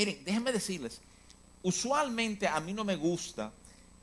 Miren, 0.00 0.24
déjenme 0.24 0.50
decirles, 0.50 0.98
usualmente 1.62 2.48
a 2.48 2.58
mí 2.58 2.72
no 2.72 2.84
me 2.84 2.96
gusta 2.96 3.52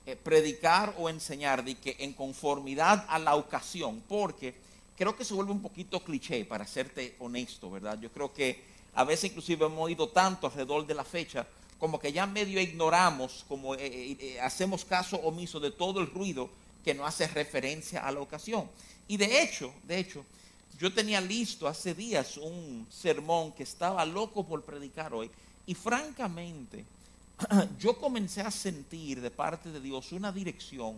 eh, 0.06 0.16
predicar 0.16 0.94
o 1.00 1.10
enseñar 1.10 1.66
de 1.66 1.74
que 1.74 1.96
en 1.98 2.14
conformidad 2.14 3.04
a 3.10 3.18
la 3.18 3.36
ocasión, 3.36 4.04
porque 4.08 4.54
creo 4.96 5.18
que 5.18 5.26
se 5.26 5.34
vuelve 5.34 5.54
un 5.54 5.62
poquito 5.64 6.00
cliché, 6.02 6.46
para 6.46 6.68
serte 6.68 7.16
honesto, 7.18 7.72
¿verdad? 7.72 8.00
Yo 8.00 8.12
creo 8.12 8.32
que 8.32 8.62
a 8.94 9.04
veces 9.04 9.32
inclusive 9.32 9.66
hemos 9.66 9.90
ido 9.90 10.08
tanto 10.10 10.46
alrededor 10.46 10.86
de 10.86 10.94
la 10.94 11.04
fecha, 11.04 11.48
como 11.80 12.00
que 12.00 12.14
ya 12.14 12.28
medio 12.28 12.62
ignoramos, 12.62 13.44
como 13.48 13.74
eh, 13.74 13.80
eh, 14.20 14.40
hacemos 14.40 14.86
caso 14.86 15.18
omiso 15.18 15.60
de 15.60 15.72
todo 15.72 16.00
el 16.00 16.12
ruido 16.12 16.48
que 16.86 16.94
no 16.94 17.08
hace 17.08 17.28
referencia 17.28 18.06
a 18.06 18.12
la 18.12 18.20
ocasión. 18.20 18.70
Y 19.08 19.18
de 19.18 19.42
hecho, 19.42 19.74
de 19.88 19.98
hecho, 19.98 20.24
yo 20.78 20.94
tenía 20.94 21.20
listo 21.20 21.68
hace 21.68 21.96
días 21.96 22.38
un 22.38 22.86
sermón 22.92 23.52
que 23.54 23.64
estaba 23.64 24.06
loco 24.06 24.46
por 24.46 24.64
predicar 24.64 25.12
hoy. 25.12 25.32
Y 25.68 25.76
francamente, 25.76 26.84
yo 27.80 27.98
comencé 27.98 28.42
a 28.42 28.50
sentir 28.50 29.22
de 29.22 29.30
parte 29.30 29.72
de 29.72 29.80
Dios 29.80 30.12
una 30.12 30.32
dirección 30.32 30.96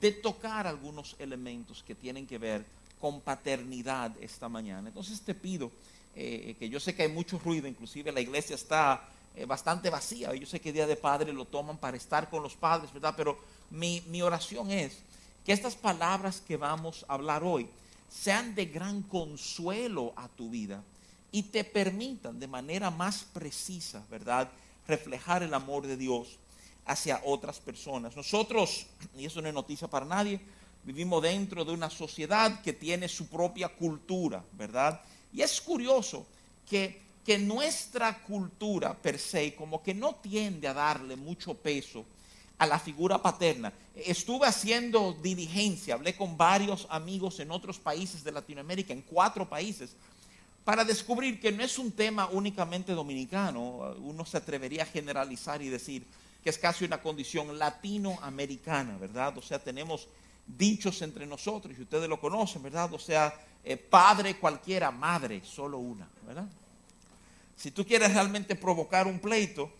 de 0.00 0.12
tocar 0.12 0.66
algunos 0.66 1.16
elementos 1.18 1.82
que 1.82 1.94
tienen 1.94 2.26
que 2.26 2.38
ver 2.38 2.64
con 3.00 3.20
paternidad 3.20 4.12
esta 4.20 4.48
mañana. 4.48 4.88
Entonces 4.88 5.20
te 5.20 5.34
pido 5.34 5.70
que 6.14 6.68
yo 6.70 6.80
sé 6.80 6.94
que 6.94 7.02
hay 7.02 7.12
mucho 7.12 7.38
ruido, 7.38 7.68
inclusive 7.68 8.10
la 8.10 8.22
iglesia 8.22 8.54
está 8.54 9.06
eh, 9.36 9.44
bastante 9.44 9.90
vacía. 9.90 10.34
Yo 10.34 10.46
sé 10.46 10.60
que 10.60 10.72
Día 10.72 10.86
de 10.86 10.96
Padre 10.96 11.30
lo 11.30 11.44
toman 11.44 11.76
para 11.76 11.96
estar 11.98 12.30
con 12.30 12.42
los 12.42 12.56
padres, 12.56 12.90
¿verdad? 12.90 13.12
Pero 13.14 13.38
mi, 13.70 14.02
mi 14.08 14.22
oración 14.22 14.70
es 14.70 14.96
que 15.44 15.52
estas 15.52 15.76
palabras 15.76 16.40
que 16.40 16.56
vamos 16.56 17.04
a 17.06 17.14
hablar 17.14 17.44
hoy 17.44 17.68
sean 18.08 18.54
de 18.54 18.64
gran 18.64 19.02
consuelo 19.02 20.14
a 20.16 20.28
tu 20.28 20.48
vida 20.48 20.82
y 21.36 21.42
te 21.42 21.64
permitan 21.64 22.40
de 22.40 22.46
manera 22.46 22.90
más 22.90 23.24
precisa, 23.24 24.02
¿verdad? 24.10 24.50
Reflejar 24.88 25.42
el 25.42 25.52
amor 25.52 25.86
de 25.86 25.98
Dios 25.98 26.38
hacia 26.86 27.20
otras 27.24 27.60
personas. 27.60 28.16
Nosotros, 28.16 28.86
y 29.14 29.26
eso 29.26 29.42
no 29.42 29.48
es 29.48 29.52
noticia 29.52 29.86
para 29.86 30.06
nadie, 30.06 30.40
vivimos 30.82 31.22
dentro 31.22 31.62
de 31.62 31.72
una 31.72 31.90
sociedad 31.90 32.62
que 32.62 32.72
tiene 32.72 33.06
su 33.06 33.28
propia 33.28 33.68
cultura, 33.68 34.42
¿verdad? 34.52 34.98
Y 35.30 35.42
es 35.42 35.60
curioso 35.60 36.26
que 36.66 37.04
que 37.26 37.38
nuestra 37.38 38.22
cultura 38.22 38.94
per 38.94 39.18
se 39.18 39.52
como 39.56 39.82
que 39.82 39.92
no 39.92 40.14
tiende 40.14 40.68
a 40.68 40.72
darle 40.72 41.16
mucho 41.16 41.54
peso 41.54 42.04
a 42.56 42.66
la 42.66 42.78
figura 42.78 43.20
paterna. 43.20 43.72
Estuve 43.96 44.46
haciendo 44.46 45.12
diligencia, 45.12 45.94
hablé 45.94 46.16
con 46.16 46.36
varios 46.36 46.86
amigos 46.88 47.40
en 47.40 47.50
otros 47.50 47.80
países 47.80 48.22
de 48.22 48.30
Latinoamérica, 48.30 48.92
en 48.92 49.02
cuatro 49.02 49.48
países, 49.48 49.96
para 50.66 50.84
descubrir 50.84 51.38
que 51.38 51.52
no 51.52 51.62
es 51.62 51.78
un 51.78 51.92
tema 51.92 52.26
únicamente 52.26 52.90
dominicano. 52.92 53.94
Uno 54.00 54.26
se 54.26 54.38
atrevería 54.38 54.82
a 54.82 54.86
generalizar 54.86 55.62
y 55.62 55.68
decir 55.68 56.04
que 56.42 56.50
es 56.50 56.58
casi 56.58 56.84
una 56.84 57.00
condición 57.00 57.56
latinoamericana, 57.56 58.98
¿verdad? 58.98 59.38
O 59.38 59.42
sea, 59.42 59.60
tenemos 59.60 60.08
dichos 60.44 61.00
entre 61.02 61.24
nosotros, 61.24 61.72
y 61.78 61.82
ustedes 61.82 62.08
lo 62.08 62.18
conocen, 62.18 62.64
¿verdad? 62.64 62.92
O 62.92 62.98
sea, 62.98 63.32
eh, 63.62 63.76
padre 63.76 64.38
cualquiera, 64.38 64.90
madre 64.90 65.40
solo 65.44 65.78
una, 65.78 66.08
¿verdad? 66.26 66.48
Si 67.54 67.70
tú 67.70 67.86
quieres 67.86 68.12
realmente 68.12 68.56
provocar 68.56 69.06
un 69.06 69.20
pleito, 69.20 69.70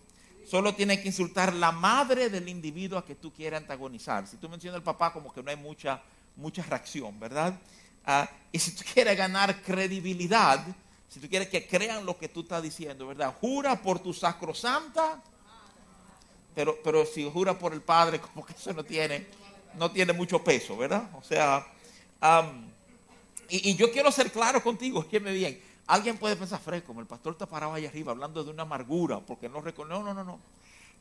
solo 0.46 0.72
tienes 0.76 1.00
que 1.00 1.08
insultar 1.08 1.52
la 1.52 1.72
madre 1.72 2.30
del 2.30 2.48
individuo 2.48 2.96
a 2.96 3.04
que 3.04 3.16
tú 3.16 3.32
quieres 3.32 3.58
antagonizar. 3.58 4.28
Si 4.28 4.36
tú 4.36 4.48
mencionas 4.48 4.76
al 4.76 4.84
papá, 4.84 5.12
como 5.12 5.32
que 5.32 5.42
no 5.42 5.50
hay 5.50 5.56
mucha, 5.56 6.00
mucha 6.36 6.62
reacción, 6.62 7.18
¿verdad? 7.18 7.58
Y 8.52 8.58
si 8.58 8.72
tú 8.72 8.84
quieres 8.92 9.16
ganar 9.16 9.60
credibilidad, 9.62 10.64
si 11.08 11.20
tú 11.20 11.28
quieres 11.28 11.48
que 11.48 11.66
crean 11.66 12.06
lo 12.06 12.16
que 12.16 12.28
tú 12.28 12.40
estás 12.40 12.62
diciendo, 12.62 13.06
¿verdad? 13.06 13.34
Jura 13.40 13.80
por 13.80 13.98
tu 13.98 14.12
sacrosanta, 14.12 15.22
pero, 16.54 16.78
pero 16.82 17.04
si 17.04 17.28
jura 17.30 17.58
por 17.58 17.72
el 17.72 17.82
Padre, 17.82 18.20
como 18.34 18.44
que 18.44 18.52
eso 18.52 18.72
no 18.72 18.84
tiene, 18.84 19.26
no 19.74 19.90
tiene 19.90 20.12
mucho 20.12 20.42
peso, 20.42 20.76
¿verdad? 20.76 21.10
O 21.14 21.22
sea, 21.22 21.66
y, 23.48 23.70
y, 23.70 23.76
yo 23.76 23.92
quiero 23.92 24.10
ser 24.10 24.32
claro 24.32 24.62
contigo, 24.62 25.00
escúchame 25.00 25.32
bien. 25.32 25.60
Alguien 25.86 26.18
puede 26.18 26.34
pensar, 26.34 26.60
fresco, 26.60 26.88
como 26.88 27.00
el 27.00 27.06
pastor 27.06 27.32
está 27.32 27.46
parado 27.46 27.74
allá 27.74 27.88
arriba 27.88 28.10
hablando 28.10 28.42
de 28.42 28.50
una 28.50 28.62
amargura, 28.62 29.20
porque 29.20 29.48
no 29.48 29.60
reconoce. 29.60 30.02
No, 30.02 30.04
no, 30.04 30.14
no, 30.14 30.24
no. 30.24 30.40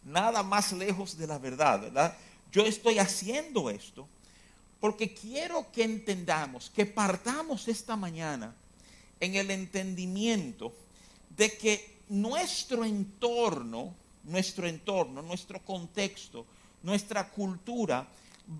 Nada 0.03 0.43
más 0.43 0.71
lejos 0.73 1.17
de 1.17 1.25
la 1.25 1.39
verdad, 1.39 1.81
¿verdad? 1.81 2.15
Yo 2.51 2.63
estoy 2.65 2.99
haciendo 2.99 3.69
esto 3.69 4.07
porque 4.79 5.13
quiero 5.13 5.71
que 5.71 5.83
entendamos, 5.83 6.69
que 6.69 6.85
partamos 6.85 7.67
esta 7.67 7.95
mañana 7.95 8.55
en 9.19 9.35
el 9.35 9.51
entendimiento 9.51 10.73
de 11.35 11.57
que 11.57 11.99
nuestro 12.09 12.85
entorno, 12.85 13.93
nuestro 14.23 14.67
entorno, 14.67 15.21
nuestro 15.21 15.63
contexto, 15.63 16.45
nuestra 16.83 17.29
cultura 17.29 18.07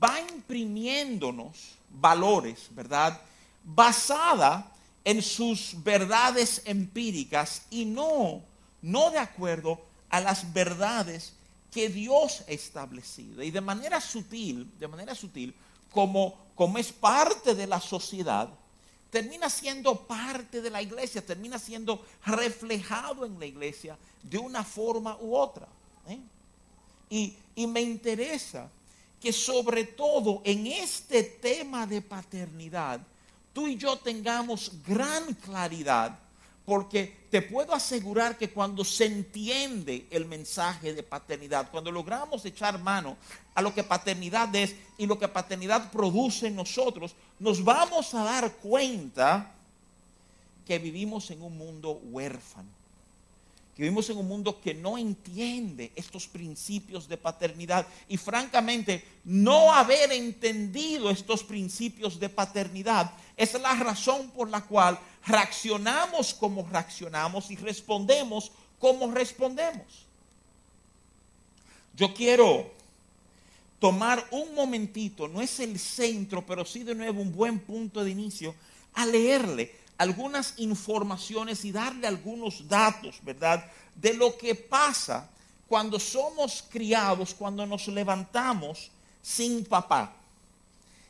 va 0.03 0.19
imprimiéndonos 0.19 1.75
valores, 1.89 2.67
¿verdad? 2.71 3.21
Basada 3.63 4.71
en 5.03 5.21
sus 5.21 5.83
verdades 5.83 6.63
empíricas 6.65 7.63
y 7.69 7.85
no, 7.85 8.41
no 8.81 9.11
de 9.11 9.19
acuerdo 9.19 9.79
a 10.09 10.19
las 10.19 10.51
verdades 10.53 11.33
que 11.71 11.89
Dios 11.89 12.43
ha 12.47 12.51
establecido. 12.51 13.43
Y 13.43 13.51
de 13.51 13.61
manera 13.61 14.01
sutil, 14.01 14.71
de 14.79 14.87
manera 14.87 15.13
sutil, 15.13 15.53
como, 15.95 16.35
como 16.55 16.77
es 16.77 16.91
parte 16.91 17.55
de 17.55 17.65
la 17.65 17.79
sociedad, 17.79 18.49
termina 19.09 19.49
siendo 19.49 20.05
parte 20.05 20.61
de 20.61 20.69
la 20.69 20.81
iglesia, 20.81 21.25
termina 21.25 21.57
siendo 21.57 22.05
reflejado 22.25 23.25
en 23.25 23.39
la 23.39 23.45
iglesia 23.45 23.97
de 24.21 24.37
una 24.37 24.65
forma 24.65 25.17
u 25.21 25.33
otra. 25.33 25.69
¿eh? 26.09 26.19
Y, 27.09 27.37
y 27.55 27.65
me 27.65 27.79
interesa 27.79 28.69
que 29.21 29.31
sobre 29.31 29.85
todo 29.85 30.41
en 30.43 30.67
este 30.67 31.23
tema 31.23 31.87
de 31.87 32.01
paternidad, 32.01 32.99
tú 33.53 33.65
y 33.65 33.77
yo 33.77 33.97
tengamos 33.97 34.73
gran 34.85 35.33
claridad, 35.35 36.19
porque 36.65 37.25
te 37.29 37.41
puedo 37.41 37.73
asegurar 37.73 38.37
que 38.37 38.49
cuando 38.49 38.83
se 38.83 39.05
entiende 39.05 40.07
el 40.09 40.25
mensaje 40.25 40.93
de 40.93 41.03
paternidad, 41.03 41.69
cuando 41.69 41.91
logramos 41.91 42.43
echar 42.45 42.79
mano 42.79 43.17
a 43.53 43.61
lo 43.61 43.73
que 43.73 43.83
paternidad 43.83 44.53
es 44.55 44.75
y 44.97 45.05
lo 45.05 45.19
que 45.19 45.27
paternidad 45.27 45.91
produce 45.91 46.47
en 46.47 46.55
nosotros, 46.55 47.15
nos 47.39 47.63
vamos 47.63 48.13
a 48.15 48.23
dar 48.23 48.51
cuenta 48.53 49.51
que 50.65 50.79
vivimos 50.79 51.29
en 51.29 51.43
un 51.43 51.57
mundo 51.57 51.99
huérfano 52.03 52.75
que 53.75 53.83
vivimos 53.83 54.09
en 54.09 54.17
un 54.17 54.27
mundo 54.27 54.61
que 54.61 54.73
no 54.73 54.97
entiende 54.97 55.91
estos 55.95 56.27
principios 56.27 57.09
de 57.09 57.17
paternidad. 57.17 57.85
Y 58.07 58.15
francamente, 58.15 59.03
no 59.25 59.73
haber 59.73 60.13
entendido 60.13 61.09
estos 61.09 61.43
principios 61.43 62.17
de 62.17 62.29
paternidad 62.29 63.11
es 63.35 63.53
la 63.59 63.75
razón 63.75 64.29
por 64.29 64.49
la 64.49 64.61
cual 64.61 64.97
reaccionamos 65.25 66.33
como 66.33 66.67
reaccionamos 66.69 67.49
y 67.51 67.55
respondemos 67.55 68.51
como 68.79 69.11
respondemos. 69.11 70.05
Yo 71.95 72.13
quiero 72.13 72.71
tomar 73.79 74.25
un 74.31 74.53
momentito, 74.53 75.27
no 75.27 75.41
es 75.41 75.59
el 75.59 75.79
centro, 75.79 76.45
pero 76.45 76.65
sí 76.65 76.83
de 76.83 76.95
nuevo 76.95 77.21
un 77.21 77.33
buen 77.33 77.59
punto 77.59 78.03
de 78.03 78.11
inicio, 78.11 78.53
a 78.93 79.05
leerle 79.05 79.75
algunas 79.97 80.53
informaciones 80.57 81.63
y 81.65 81.71
darle 81.71 82.07
algunos 82.07 82.67
datos, 82.67 83.19
¿verdad? 83.23 83.65
De 83.95 84.13
lo 84.13 84.37
que 84.37 84.55
pasa 84.55 85.29
cuando 85.67 85.99
somos 85.99 86.63
criados, 86.69 87.33
cuando 87.33 87.65
nos 87.65 87.87
levantamos 87.87 88.91
sin 89.21 89.65
papá. 89.65 90.13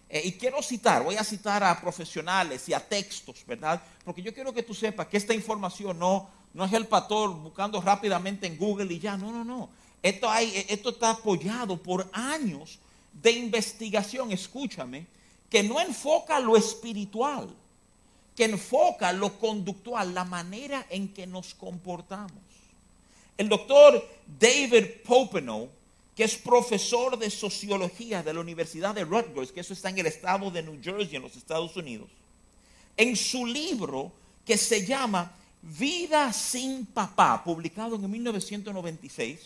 Eh, 0.10 0.22
y 0.26 0.32
quiero 0.34 0.62
citar, 0.62 1.04
voy 1.04 1.16
a 1.16 1.24
citar 1.24 1.64
a 1.64 1.80
profesionales 1.80 2.68
y 2.70 2.74
a 2.74 2.80
textos, 2.80 3.44
¿verdad? 3.46 3.82
Porque 4.04 4.22
yo 4.22 4.34
quiero 4.34 4.54
que 4.54 4.64
tú 4.64 4.74
sepas 4.74 5.08
que 5.08 5.18
esta 5.18 5.34
información 5.34 5.98
no, 5.98 6.30
no 6.54 6.66
es 6.66 6.74
el 6.74 6.88
pastor 6.88 7.34
buscando 7.34 7.82
rápidamente 7.82 8.48
en 8.48 8.58
Google 8.58 8.94
y 8.94 9.00
ya, 9.00 9.18
no, 9.18 9.32
no, 9.32 9.44
no. 9.44 9.70
Esto, 10.02 10.30
hay, 10.30 10.66
esto 10.70 10.90
está 10.90 11.12
apoyado 11.12 11.82
por 11.82 12.08
años 12.14 12.80
de 13.12 13.32
investigación, 13.32 14.32
escúchame, 14.32 15.08
que 15.50 15.64
no 15.64 15.80
enfoca 15.80 16.40
lo 16.40 16.56
espiritual 16.56 17.56
que 18.36 18.46
enfoca 18.46 19.14
lo 19.14 19.40
conductual, 19.40 20.14
la 20.14 20.26
manera 20.26 20.86
en 20.90 21.14
que 21.14 21.26
nos 21.26 21.56
comportamos. 21.56 22.44
El 23.38 23.50
doctor 23.50 24.06
David 24.28 25.02
Popenow, 25.06 25.70
que 26.16 26.24
es 26.24 26.36
profesor 26.36 27.20
de 27.20 27.30
sociología 27.30 28.24
de 28.24 28.34
la 28.34 28.40
Universidad 28.40 28.96
de 28.96 29.04
Rutgers, 29.04 29.52
que 29.52 29.60
eso 29.60 29.74
está 29.74 29.90
en 29.90 29.98
el 29.98 30.06
estado 30.06 30.50
de 30.50 30.64
New 30.64 30.80
Jersey, 30.82 31.18
en 31.18 31.24
los 31.24 31.36
Estados 31.36 31.76
Unidos, 31.76 32.08
en 32.96 33.16
su 33.16 33.46
libro 33.46 34.12
que 34.46 34.58
se 34.58 34.86
llama 34.86 35.34
Vida 35.62 36.32
sin 36.32 36.86
papá, 36.86 37.44
publicado 37.44 37.96
en 37.96 38.10
1996, 38.10 39.40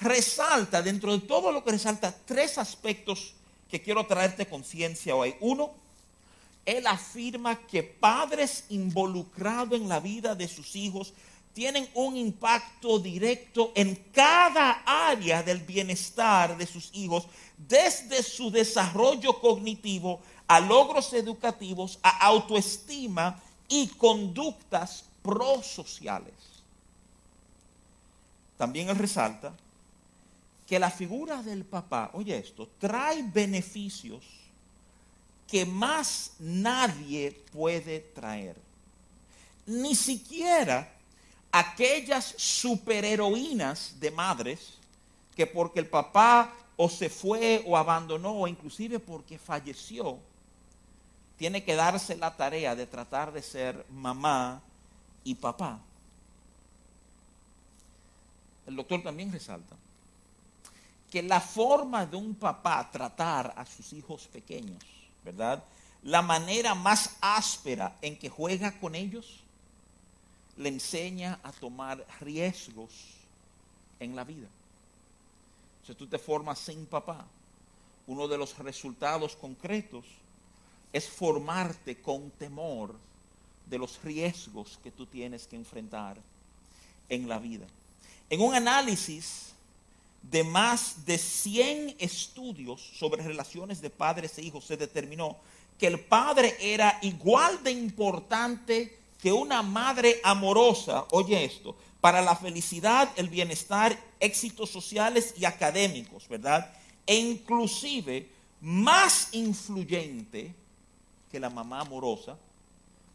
resalta, 0.00 0.82
dentro 0.82 1.12
de 1.12 1.26
todo 1.26 1.50
lo 1.50 1.64
que 1.64 1.72
resalta, 1.72 2.14
tres 2.24 2.58
aspectos 2.58 3.34
que 3.70 3.80
quiero 3.80 4.06
traerte 4.06 4.46
conciencia 4.46 5.16
hoy. 5.16 5.34
Uno, 5.40 5.72
él 6.66 6.86
afirma 6.86 7.58
que 7.66 7.82
padres 7.82 8.64
involucrados 8.68 9.80
en 9.80 9.88
la 9.88 9.98
vida 9.98 10.34
de 10.34 10.46
sus 10.46 10.76
hijos 10.76 11.14
tienen 11.52 11.88
un 11.94 12.16
impacto 12.16 12.98
directo 12.98 13.72
en 13.74 13.94
cada 14.12 14.82
área 14.86 15.42
del 15.42 15.58
bienestar 15.58 16.56
de 16.56 16.66
sus 16.66 16.90
hijos, 16.92 17.26
desde 17.56 18.22
su 18.22 18.50
desarrollo 18.50 19.40
cognitivo 19.40 20.20
a 20.46 20.60
logros 20.60 21.12
educativos, 21.12 21.98
a 22.02 22.26
autoestima 22.26 23.40
y 23.68 23.88
conductas 23.88 25.04
prosociales. 25.22 26.34
También 28.56 28.88
él 28.88 28.96
resalta 28.96 29.54
que 30.66 30.78
la 30.78 30.90
figura 30.90 31.42
del 31.42 31.64
papá, 31.64 32.10
oye 32.14 32.36
esto, 32.36 32.68
trae 32.78 33.22
beneficios 33.22 34.24
que 35.48 35.66
más 35.66 36.32
nadie 36.38 37.32
puede 37.52 38.00
traer. 38.00 38.56
Ni 39.66 39.94
siquiera 39.94 40.92
aquellas 41.52 42.34
superheroínas 42.36 43.98
de 43.98 44.10
madres 44.10 44.78
que 45.34 45.46
porque 45.46 45.80
el 45.80 45.86
papá 45.86 46.52
o 46.76 46.88
se 46.88 47.10
fue 47.10 47.62
o 47.66 47.76
abandonó 47.76 48.32
o 48.32 48.48
inclusive 48.48 48.98
porque 48.98 49.38
falleció, 49.38 50.18
tiene 51.36 51.64
que 51.64 51.74
darse 51.74 52.16
la 52.16 52.36
tarea 52.36 52.74
de 52.74 52.86
tratar 52.86 53.32
de 53.32 53.42
ser 53.42 53.86
mamá 53.90 54.60
y 55.24 55.34
papá. 55.34 55.78
El 58.66 58.76
doctor 58.76 59.02
también 59.02 59.32
resalta 59.32 59.76
que 61.10 61.22
la 61.22 61.40
forma 61.40 62.06
de 62.06 62.16
un 62.16 62.34
papá 62.34 62.88
tratar 62.90 63.52
a 63.56 63.66
sus 63.66 63.92
hijos 63.92 64.28
pequeños, 64.28 64.82
¿verdad? 65.24 65.62
La 66.02 66.22
manera 66.22 66.74
más 66.74 67.16
áspera 67.20 67.96
en 68.00 68.16
que 68.16 68.28
juega 68.28 68.78
con 68.78 68.94
ellos 68.94 69.40
le 70.60 70.68
enseña 70.68 71.40
a 71.42 71.52
tomar 71.52 72.06
riesgos 72.20 72.92
en 73.98 74.14
la 74.14 74.24
vida. 74.24 74.46
Si 75.86 75.94
tú 75.94 76.06
te 76.06 76.18
formas 76.18 76.58
sin 76.58 76.84
papá, 76.84 77.26
uno 78.06 78.28
de 78.28 78.36
los 78.36 78.58
resultados 78.58 79.36
concretos 79.36 80.04
es 80.92 81.08
formarte 81.08 81.96
con 82.02 82.30
temor 82.32 82.94
de 83.70 83.78
los 83.78 84.02
riesgos 84.04 84.78
que 84.82 84.90
tú 84.90 85.06
tienes 85.06 85.46
que 85.46 85.56
enfrentar 85.56 86.18
en 87.08 87.26
la 87.26 87.38
vida. 87.38 87.66
En 88.28 88.42
un 88.42 88.54
análisis 88.54 89.54
de 90.22 90.44
más 90.44 91.06
de 91.06 91.16
100 91.16 91.96
estudios 91.98 92.82
sobre 92.98 93.22
relaciones 93.22 93.80
de 93.80 93.88
padres 93.88 94.36
e 94.36 94.42
hijos, 94.42 94.66
se 94.66 94.76
determinó 94.76 95.38
que 95.78 95.86
el 95.86 96.00
padre 96.00 96.54
era 96.60 96.98
igual 97.00 97.62
de 97.64 97.70
importante 97.70 98.99
que 99.20 99.32
una 99.32 99.62
madre 99.62 100.20
amorosa, 100.24 101.04
oye 101.10 101.44
esto, 101.44 101.76
para 102.00 102.22
la 102.22 102.34
felicidad, 102.34 103.10
el 103.16 103.28
bienestar, 103.28 103.98
éxitos 104.18 104.70
sociales 104.70 105.34
y 105.36 105.44
académicos, 105.44 106.28
¿verdad? 106.28 106.72
E 107.06 107.16
inclusive 107.16 108.28
más 108.60 109.28
influyente 109.32 110.54
que 111.30 111.40
la 111.40 111.50
mamá 111.50 111.80
amorosa 111.80 112.38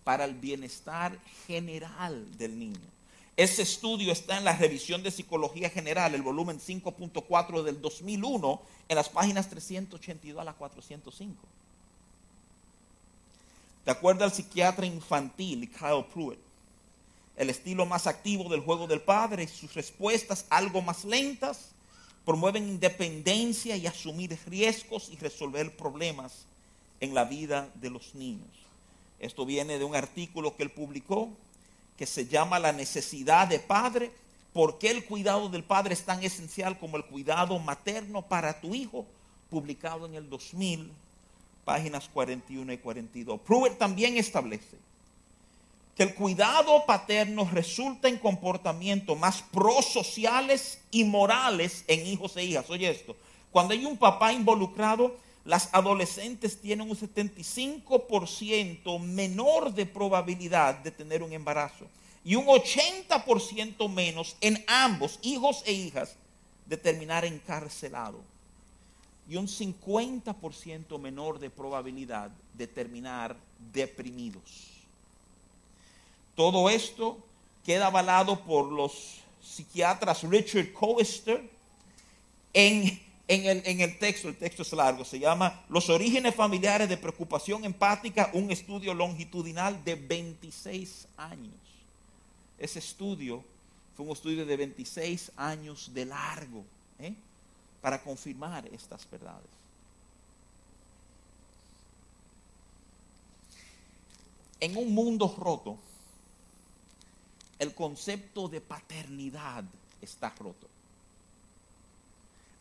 para 0.03 0.25
el 0.25 0.35
bienestar 0.35 1.17
general 1.47 2.37
del 2.37 2.57
niño. 2.57 2.95
Ese 3.35 3.63
estudio 3.63 4.13
está 4.13 4.37
en 4.37 4.45
la 4.45 4.55
revisión 4.55 5.03
de 5.03 5.11
psicología 5.11 5.69
general, 5.69 6.15
el 6.15 6.21
volumen 6.21 6.59
5.4 6.59 7.63
del 7.63 7.81
2001, 7.81 8.61
en 8.87 8.95
las 8.95 9.09
páginas 9.09 9.49
382 9.49 10.39
a 10.39 10.45
la 10.45 10.53
405. 10.53 11.35
De 13.85 13.91
acuerdo 13.91 14.23
al 14.23 14.33
psiquiatra 14.33 14.85
infantil 14.85 15.69
Kyle 15.69 16.03
Pruitt, 16.11 16.39
el 17.37 17.51
estilo 17.51 17.85
más 17.85 18.07
activo 18.07 18.49
del 18.49 18.61
juego 18.61 18.87
del 18.87 19.01
padre 19.01 19.43
y 19.43 19.47
sus 19.47 19.73
respuestas 19.75 20.45
algo 20.49 20.81
más 20.81 21.05
lentas 21.05 21.69
promueven 22.25 22.67
independencia 22.67 23.77
y 23.77 23.85
asumir 23.85 24.35
riesgos 24.47 25.09
y 25.11 25.17
resolver 25.17 25.77
problemas 25.77 26.45
en 26.99 27.13
la 27.13 27.25
vida 27.25 27.69
de 27.75 27.91
los 27.91 28.15
niños. 28.15 28.49
Esto 29.19 29.45
viene 29.45 29.77
de 29.77 29.83
un 29.83 29.95
artículo 29.95 30.55
que 30.55 30.63
él 30.63 30.71
publicó 30.71 31.29
que 31.95 32.07
se 32.07 32.25
llama 32.25 32.57
La 32.57 32.71
necesidad 32.71 33.47
de 33.47 33.59
padre, 33.59 34.11
¿por 34.51 34.79
qué 34.79 34.89
el 34.89 35.05
cuidado 35.05 35.47
del 35.49 35.63
padre 35.63 35.93
es 35.93 36.03
tan 36.03 36.23
esencial 36.23 36.79
como 36.79 36.97
el 36.97 37.05
cuidado 37.05 37.59
materno 37.59 38.23
para 38.23 38.59
tu 38.59 38.73
hijo? 38.73 39.05
Publicado 39.51 40.07
en 40.07 40.15
el 40.15 40.27
2000 40.27 40.91
páginas 41.65 42.09
41 42.13 42.71
y 42.71 42.77
42. 42.77 43.39
Pruitt 43.41 43.77
también 43.77 44.17
establece 44.17 44.77
que 45.95 46.03
el 46.03 46.13
cuidado 46.13 46.85
paterno 46.85 47.49
resulta 47.51 48.07
en 48.07 48.17
comportamientos 48.17 49.17
más 49.17 49.41
prosociales 49.41 50.79
y 50.91 51.05
morales 51.05 51.83
en 51.87 52.05
hijos 52.05 52.37
e 52.37 52.43
hijas. 52.43 52.69
Oye 52.69 52.89
esto, 52.89 53.15
cuando 53.51 53.73
hay 53.73 53.85
un 53.85 53.97
papá 53.97 54.31
involucrado, 54.31 55.15
las 55.45 55.69
adolescentes 55.73 56.59
tienen 56.59 56.89
un 56.89 56.97
75% 56.97 58.99
menor 58.99 59.73
de 59.73 59.85
probabilidad 59.85 60.75
de 60.79 60.91
tener 60.91 61.23
un 61.23 61.33
embarazo 61.33 61.87
y 62.23 62.35
un 62.35 62.45
80% 62.45 63.89
menos 63.89 64.35
en 64.41 64.63
ambos, 64.67 65.19
hijos 65.21 65.63
e 65.65 65.71
hijas, 65.71 66.15
de 66.65 66.77
terminar 66.77 67.25
encarcelado 67.25 68.34
y 69.27 69.37
un 69.37 69.47
50% 69.47 70.99
menor 70.99 71.39
de 71.39 71.49
probabilidad 71.49 72.31
de 72.53 72.67
terminar 72.67 73.35
deprimidos. 73.73 74.71
Todo 76.35 76.69
esto 76.69 77.17
queda 77.63 77.87
avalado 77.87 78.43
por 78.43 78.71
los 78.71 79.21
psiquiatras 79.41 80.23
Richard 80.23 80.73
Coester 80.73 81.49
en, 82.53 82.99
el, 83.27 83.61
en 83.65 83.81
el 83.81 83.97
texto, 83.97 84.29
el 84.29 84.37
texto 84.37 84.61
es 84.61 84.71
largo, 84.73 85.03
se 85.03 85.19
llama 85.19 85.65
Los 85.69 85.89
orígenes 85.89 86.35
familiares 86.35 86.87
de 86.87 86.97
preocupación 86.97 87.65
empática, 87.65 88.29
un 88.33 88.51
estudio 88.51 88.93
longitudinal 88.93 89.83
de 89.83 89.95
26 89.95 91.07
años. 91.17 91.55
Ese 92.57 92.79
estudio 92.79 93.43
fue 93.95 94.05
un 94.05 94.11
estudio 94.11 94.45
de 94.45 94.57
26 94.57 95.31
años 95.37 95.91
de 95.93 96.05
largo. 96.05 96.63
¿eh? 96.99 97.13
Para 97.85 98.01
confirmar 98.01 98.65
estas 98.73 99.07
verdades. 99.11 99.45
En 104.59 104.75
un 104.75 104.91
mundo 104.91 105.35
roto, 105.37 105.77
el 107.59 107.75
concepto 107.75 108.47
de 108.47 108.59
paternidad 108.59 109.63
está 110.01 110.31
roto. 110.31 110.67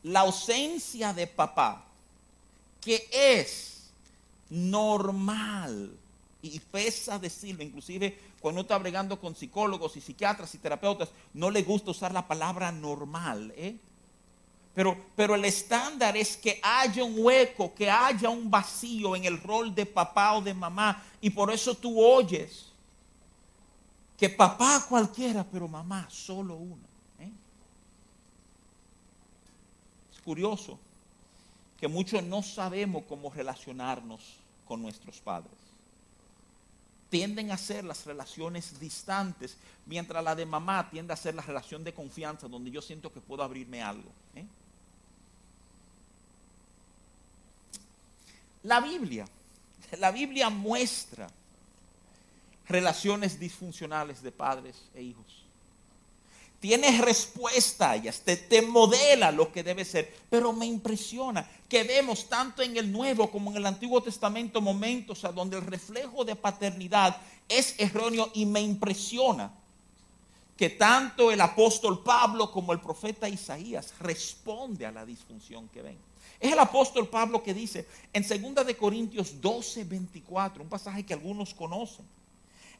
La 0.02 0.20
ausencia 0.20 1.14
de 1.14 1.26
papá, 1.26 1.82
que 2.82 3.08
es 3.10 3.84
normal, 4.50 5.90
y 6.42 6.60
pesa 6.60 7.18
decirlo, 7.18 7.62
inclusive 7.62 8.18
cuando 8.42 8.60
está 8.60 8.76
bregando 8.76 9.18
con 9.18 9.34
psicólogos 9.34 9.96
y 9.96 10.02
psiquiatras 10.02 10.54
y 10.54 10.58
terapeutas, 10.58 11.08
no 11.32 11.50
le 11.50 11.62
gusta 11.62 11.92
usar 11.92 12.12
la 12.12 12.28
palabra 12.28 12.70
normal, 12.70 13.54
¿eh? 13.56 13.78
Pero, 14.74 14.96
pero 15.14 15.36
el 15.36 15.44
estándar 15.44 16.16
es 16.16 16.36
que 16.36 16.60
haya 16.62 17.04
un 17.04 17.14
hueco, 17.16 17.72
que 17.74 17.88
haya 17.88 18.28
un 18.28 18.50
vacío 18.50 19.14
en 19.14 19.24
el 19.24 19.40
rol 19.40 19.72
de 19.72 19.86
papá 19.86 20.34
o 20.34 20.42
de 20.42 20.52
mamá. 20.52 21.02
Y 21.20 21.30
por 21.30 21.52
eso 21.52 21.76
tú 21.76 22.00
oyes 22.00 22.72
que 24.18 24.28
papá 24.28 24.84
cualquiera, 24.88 25.44
pero 25.44 25.68
mamá 25.68 26.08
solo 26.10 26.56
una. 26.56 26.86
¿eh? 27.20 27.30
Es 30.12 30.20
curioso 30.22 30.78
que 31.78 31.86
muchos 31.86 32.22
no 32.24 32.42
sabemos 32.42 33.04
cómo 33.08 33.30
relacionarnos 33.30 34.38
con 34.66 34.82
nuestros 34.82 35.20
padres. 35.20 35.52
Tienden 37.10 37.52
a 37.52 37.56
ser 37.56 37.84
las 37.84 38.06
relaciones 38.06 38.80
distantes, 38.80 39.56
mientras 39.86 40.24
la 40.24 40.34
de 40.34 40.46
mamá 40.46 40.90
tiende 40.90 41.12
a 41.12 41.16
ser 41.16 41.36
la 41.36 41.42
relación 41.42 41.84
de 41.84 41.94
confianza, 41.94 42.48
donde 42.48 42.72
yo 42.72 42.82
siento 42.82 43.12
que 43.12 43.20
puedo 43.20 43.42
abrirme 43.42 43.82
algo. 43.82 44.10
¿eh? 44.34 44.44
La 48.64 48.80
Biblia, 48.80 49.26
la 49.98 50.10
Biblia 50.10 50.50
muestra 50.50 51.28
relaciones 52.66 53.38
disfuncionales 53.38 54.22
de 54.22 54.32
padres 54.32 54.76
e 54.94 55.02
hijos. 55.02 55.44
Tiene 56.60 57.02
respuesta 57.02 57.94
ellas, 57.94 58.22
te, 58.22 58.38
te, 58.38 58.62
modela 58.62 59.30
lo 59.30 59.52
que 59.52 59.62
debe 59.62 59.84
ser. 59.84 60.14
Pero 60.30 60.50
me 60.54 60.64
impresiona 60.64 61.46
que 61.68 61.82
vemos 61.82 62.26
tanto 62.26 62.62
en 62.62 62.78
el 62.78 62.90
Nuevo 62.90 63.30
como 63.30 63.50
en 63.50 63.58
el 63.58 63.66
Antiguo 63.66 64.02
Testamento 64.02 64.62
momentos 64.62 65.26
a 65.26 65.32
donde 65.32 65.58
el 65.58 65.66
reflejo 65.66 66.24
de 66.24 66.34
paternidad 66.34 67.18
es 67.50 67.74
erróneo 67.76 68.30
y 68.32 68.46
me 68.46 68.62
impresiona 68.62 69.52
que 70.56 70.70
tanto 70.70 71.32
el 71.32 71.40
apóstol 71.40 72.02
Pablo 72.02 72.50
como 72.50 72.72
el 72.72 72.80
profeta 72.80 73.28
Isaías 73.28 73.94
responde 74.00 74.86
a 74.86 74.92
la 74.92 75.04
disfunción 75.04 75.68
que 75.68 75.82
ven. 75.82 75.98
Es 76.38 76.52
el 76.52 76.58
apóstol 76.58 77.08
Pablo 77.08 77.42
que 77.42 77.54
dice 77.54 77.86
en 78.12 78.22
2 78.22 78.66
de 78.66 78.76
Corintios 78.76 79.40
12, 79.40 79.84
24, 79.84 80.62
un 80.62 80.68
pasaje 80.68 81.04
que 81.04 81.14
algunos 81.14 81.54
conocen. 81.54 82.06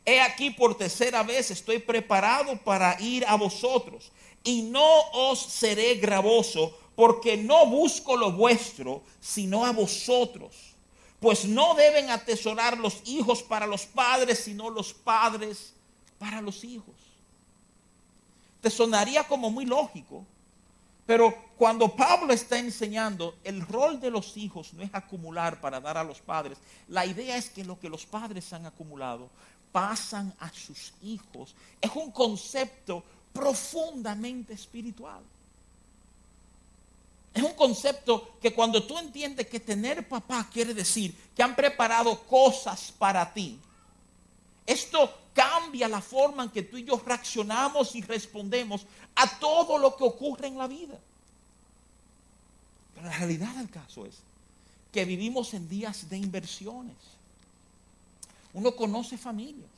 He 0.05 0.21
aquí 0.21 0.51
por 0.51 0.77
tercera 0.77 1.23
vez 1.23 1.51
estoy 1.51 1.79
preparado 1.79 2.57
para 2.63 3.01
ir 3.01 3.25
a 3.27 3.37
vosotros 3.37 4.13
y 4.45 4.63
no 4.63 5.01
os 5.13 5.41
seré 5.41 5.95
gravoso 5.95 6.77
porque 6.95 7.37
no 7.37 7.67
busco 7.67 8.17
lo 8.17 8.33
vuestro, 8.33 9.03
sino 9.21 9.65
a 9.65 9.73
vosotros. 9.73 10.75
Pues 11.21 11.47
no 11.47 11.75
deben 11.75 12.11
atesorar 12.11 12.77
los 12.77 13.01
hijos 13.07 13.43
para 13.43 13.67
los 13.67 13.87
padres, 13.87 14.41
sino 14.41 14.69
los 14.69 14.93
padres 14.93 15.73
para 16.19 16.43
los 16.43 16.63
hijos. 16.65 16.95
Te 18.65 18.71
sonaría 18.71 19.25
como 19.25 19.51
muy 19.51 19.67
lógico, 19.67 20.25
pero 21.05 21.35
cuando 21.59 21.95
Pablo 21.95 22.33
está 22.33 22.59
enseñando, 22.59 23.37
el 23.45 23.61
rol 23.61 24.01
de 24.01 24.11
los 24.11 24.39
hijos 24.39 24.73
no 24.73 24.83
es 24.83 24.89
acumular 24.95 25.61
para 25.61 25.81
dar 25.81 25.99
a 25.99 26.03
los 26.03 26.23
padres. 26.23 26.57
La 26.89 27.05
idea 27.05 27.37
es 27.37 27.51
que 27.51 27.63
lo 27.63 27.79
que 27.79 27.91
los 27.91 28.07
padres 28.07 28.51
han 28.55 28.65
acumulado 28.65 29.29
pasan 29.71 30.33
a 30.41 30.51
sus 30.51 30.95
hijos. 31.03 31.55
Es 31.79 31.91
un 31.95 32.11
concepto 32.11 33.05
profundamente 33.35 34.55
espiritual. 34.55 35.21
Es 37.35 37.43
un 37.43 37.53
concepto 37.53 38.31
que 38.41 38.55
cuando 38.55 38.83
tú 38.83 38.97
entiendes 38.97 39.47
que 39.47 39.61
tener 39.61 40.09
papá 40.09 40.49
quiere 40.51 40.73
decir 40.73 41.15
que 41.37 41.43
han 41.43 41.55
preparado 41.55 42.19
cosas 42.21 42.95
para 42.99 43.31
ti, 43.31 43.59
esto 44.65 45.24
cambia 45.35 45.89
la 45.89 46.01
forma 46.01 46.45
en 46.45 46.51
que 46.51 46.63
tú 46.63 46.79
y 46.79 46.85
yo 46.85 47.03
reaccionamos 47.05 47.95
y 47.97 48.03
respondemos 48.03 48.87
a 49.17 49.39
todo 49.39 49.77
lo 49.77 49.97
que 49.97 50.05
ocurre 50.05 50.47
en 50.47 50.57
la 50.57 50.69
vida. 50.69 50.99
Pero 52.95 53.07
la 53.07 53.19
realidad 53.19 53.55
del 53.57 53.69
caso 53.69 54.07
es 54.07 54.15
que 54.93 55.05
vivimos 55.05 55.53
en 55.53 55.69
días 55.69 56.09
de 56.09 56.17
inversiones. 56.17 56.97
Uno 58.53 58.75
conoce 58.77 59.19
familias 59.19 59.69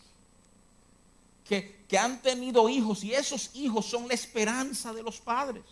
que, 1.49 1.85
que 1.89 1.99
han 1.99 2.21
tenido 2.21 2.69
hijos 2.69 3.03
y 3.03 3.15
esos 3.15 3.51
hijos 3.55 3.87
son 3.87 4.07
la 4.07 4.15
esperanza 4.15 4.93
de 4.93 5.03
los 5.03 5.19
padres. 5.19 5.65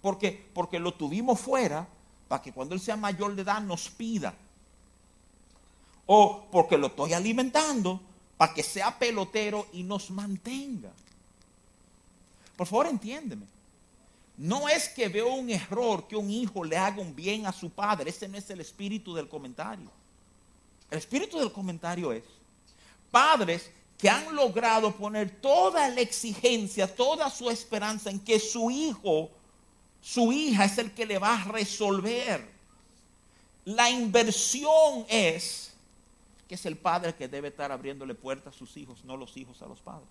Porque, 0.00 0.48
porque 0.54 0.78
lo 0.78 0.94
tuvimos 0.94 1.40
fuera 1.40 1.88
para 2.28 2.40
que 2.40 2.52
cuando 2.52 2.76
él 2.76 2.80
sea 2.80 2.96
mayor 2.96 3.34
de 3.34 3.42
edad 3.42 3.60
nos 3.60 3.88
pida. 3.90 4.32
O 6.06 6.46
porque 6.52 6.78
lo 6.78 6.86
estoy 6.86 7.12
alimentando 7.12 8.00
para 8.36 8.54
que 8.54 8.62
sea 8.62 8.98
pelotero 8.98 9.66
y 9.72 9.82
nos 9.82 10.10
mantenga. 10.10 10.92
Por 12.56 12.66
favor, 12.66 12.86
entiéndeme. 12.86 13.46
No 14.36 14.68
es 14.68 14.88
que 14.88 15.08
veo 15.08 15.34
un 15.34 15.48
error 15.50 16.06
que 16.06 16.16
un 16.16 16.30
hijo 16.30 16.62
le 16.62 16.76
haga 16.76 17.00
un 17.00 17.14
bien 17.14 17.46
a 17.46 17.52
su 17.52 17.70
padre. 17.70 18.10
Ese 18.10 18.28
no 18.28 18.36
es 18.36 18.48
el 18.50 18.60
espíritu 18.60 19.14
del 19.14 19.28
comentario. 19.28 19.90
El 20.90 20.98
espíritu 20.98 21.38
del 21.38 21.52
comentario 21.52 22.12
es 22.12 22.24
padres 23.10 23.70
que 23.98 24.10
han 24.10 24.34
logrado 24.34 24.94
poner 24.94 25.40
toda 25.40 25.88
la 25.88 26.02
exigencia, 26.02 26.94
toda 26.94 27.30
su 27.30 27.50
esperanza 27.50 28.10
en 28.10 28.20
que 28.20 28.38
su 28.38 28.70
hijo 28.70 29.30
su 30.06 30.32
hija 30.32 30.66
es 30.66 30.78
el 30.78 30.92
que 30.92 31.04
le 31.04 31.18
va 31.18 31.34
a 31.34 31.44
resolver. 31.46 32.48
La 33.64 33.90
inversión 33.90 35.04
es 35.08 35.65
que 36.48 36.54
es 36.54 36.66
el 36.66 36.76
padre 36.76 37.14
que 37.14 37.28
debe 37.28 37.48
estar 37.48 37.72
abriéndole 37.72 38.14
puertas 38.14 38.54
a 38.54 38.58
sus 38.58 38.76
hijos, 38.76 39.04
no 39.04 39.16
los 39.16 39.36
hijos 39.36 39.60
a 39.62 39.66
los 39.66 39.80
padres. 39.80 40.08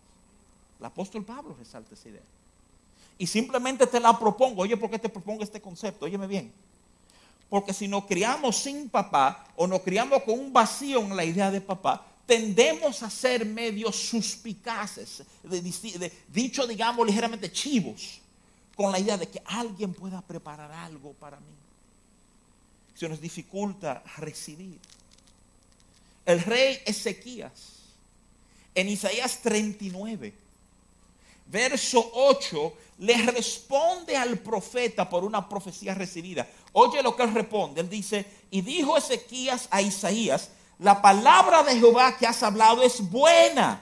El 0.80 0.86
apóstol 0.86 1.24
Pablo 1.24 1.56
resalta 1.58 1.94
esa 1.94 2.10
idea. 2.10 2.22
Y 3.18 3.28
simplemente 3.28 3.88
te 3.88 4.00
la 4.00 4.18
propongo. 4.18 4.64
Oye, 4.64 4.76
¿por 4.76 4.90
qué 4.90 5.00
te 5.00 5.10
propongo 5.10 5.44
este 5.44 5.62
concepto? 5.62 6.06
Óyeme 6.06 6.28
bien. 6.28 6.52
Porque 7.50 7.74
si 7.74 7.88
nos 7.88 8.06
criamos 8.06 8.58
sin 8.58 8.90
papá 8.90 9.48
o 9.56 9.68
nos 9.68 9.82
criamos 9.82 10.24
con 10.24 10.38
un 10.38 10.52
vacío 10.52 11.00
en 11.00 11.16
la 11.16 11.24
idea 11.24 11.52
de 11.52 11.62
papá, 11.62 12.06
tendemos 12.26 13.04
a 13.04 13.10
ser 13.10 13.46
medio 13.46 13.92
suspicaces, 13.92 15.24
dicho 16.28 16.66
digamos 16.66 17.06
ligeramente 17.06 17.52
chivos 17.52 18.20
con 18.76 18.92
la 18.92 19.00
idea 19.00 19.18
de 19.18 19.30
que 19.30 19.42
alguien 19.46 19.94
pueda 19.94 20.22
preparar 20.22 20.72
algo 20.72 21.14
para 21.14 21.40
mí. 21.40 21.56
Se 22.94 23.08
nos 23.08 23.22
dificulta 23.22 24.04
recibir. 24.18 24.80
El 26.26 26.42
rey 26.42 26.82
Ezequías, 26.86 27.52
en 28.74 28.90
Isaías 28.90 29.40
39, 29.42 30.34
verso 31.48 32.12
8, 32.14 32.74
le 33.00 33.18
responde 33.24 34.18
al 34.18 34.40
profeta 34.40 35.08
por 35.08 35.24
una 35.24 35.48
profecía 35.48 35.94
recibida. 35.94 36.48
Oye 36.74 37.04
lo 37.04 37.16
que 37.16 37.24
él 37.24 37.34
responde. 37.34 37.82
Él 37.82 37.90
dice, 37.90 38.26
y 38.50 38.62
dijo 38.62 38.98
Ezequías 38.98 39.68
a 39.70 39.82
Isaías, 39.82 40.50
la 40.80 41.02
palabra 41.02 41.64
de 41.64 41.78
Jehová 41.78 42.18
que 42.18 42.28
has 42.28 42.42
hablado 42.44 42.84
es 42.84 43.10
buena 43.10 43.82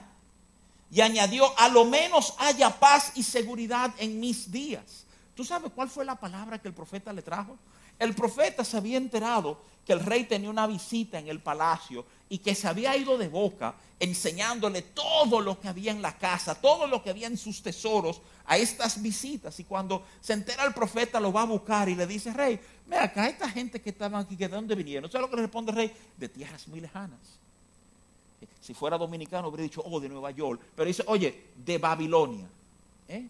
y 0.90 1.00
añadió, 1.00 1.58
a 1.58 1.68
lo 1.68 1.84
menos 1.84 2.34
haya 2.38 2.78
paz 2.78 3.12
y 3.16 3.22
seguridad 3.22 3.92
en 3.98 4.20
mis 4.20 4.50
días. 4.52 5.04
¿Tú 5.34 5.44
sabes 5.44 5.72
cuál 5.74 5.88
fue 5.88 6.04
la 6.04 6.14
palabra 6.14 6.60
que 6.60 6.68
el 6.68 6.74
profeta 6.74 7.12
le 7.12 7.22
trajo? 7.22 7.58
El 7.98 8.14
profeta 8.14 8.64
se 8.64 8.76
había 8.76 8.96
enterado 8.96 9.60
que 9.84 9.92
el 9.92 10.00
rey 10.00 10.24
tenía 10.24 10.50
una 10.50 10.66
visita 10.66 11.18
en 11.18 11.28
el 11.28 11.40
palacio 11.40 12.06
y 12.34 12.38
que 12.38 12.56
se 12.56 12.66
había 12.66 12.96
ido 12.96 13.16
de 13.16 13.28
boca 13.28 13.76
enseñándole 14.00 14.82
todo 14.82 15.40
lo 15.40 15.60
que 15.60 15.68
había 15.68 15.92
en 15.92 16.02
la 16.02 16.18
casa, 16.18 16.56
todo 16.56 16.88
lo 16.88 17.00
que 17.00 17.10
había 17.10 17.28
en 17.28 17.38
sus 17.38 17.62
tesoros 17.62 18.20
a 18.44 18.58
estas 18.58 19.00
visitas. 19.00 19.60
Y 19.60 19.62
cuando 19.62 20.04
se 20.20 20.32
entera 20.32 20.64
el 20.64 20.74
profeta 20.74 21.20
lo 21.20 21.32
va 21.32 21.42
a 21.42 21.44
buscar 21.44 21.88
y 21.88 21.94
le 21.94 22.08
dice, 22.08 22.32
rey, 22.32 22.58
mira 22.86 23.04
acá, 23.04 23.28
esta 23.28 23.48
gente 23.48 23.80
que 23.80 23.90
estaban 23.90 24.20
aquí, 24.20 24.34
¿de 24.34 24.48
dónde 24.48 24.74
vinieron? 24.74 25.08
¿Sabes 25.08 25.26
lo 25.26 25.30
que 25.30 25.36
le 25.36 25.42
responde 25.42 25.70
el 25.70 25.76
rey? 25.76 25.92
De 26.16 26.28
tierras 26.28 26.66
muy 26.66 26.80
lejanas. 26.80 27.20
Si 28.60 28.74
fuera 28.74 28.98
dominicano, 28.98 29.46
hubiera 29.46 29.62
dicho, 29.62 29.80
oh, 29.86 30.00
de 30.00 30.08
Nueva 30.08 30.32
York. 30.32 30.60
Pero 30.74 30.88
dice, 30.88 31.04
oye, 31.06 31.50
de 31.64 31.78
Babilonia. 31.78 32.48
¿Eh? 33.06 33.28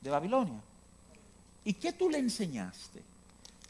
De 0.00 0.08
Babilonia. 0.08 0.62
¿Y 1.62 1.74
qué 1.74 1.92
tú 1.92 2.08
le 2.08 2.16
enseñaste? 2.16 3.09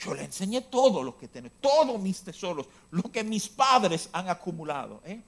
Yo 0.01 0.15
le 0.15 0.25
enseñé 0.25 0.63
todo 0.63 1.03
lo 1.03 1.19
que 1.19 1.29
tengo, 1.29 1.51
todos 1.61 2.01
mis 2.01 2.23
tesoros, 2.23 2.67
lo 2.91 3.03
que 3.03 3.23
mis 3.23 3.49
padres 3.49 4.09
han 4.13 4.31
acumulado. 4.31 5.03
¿eh? 5.05 5.21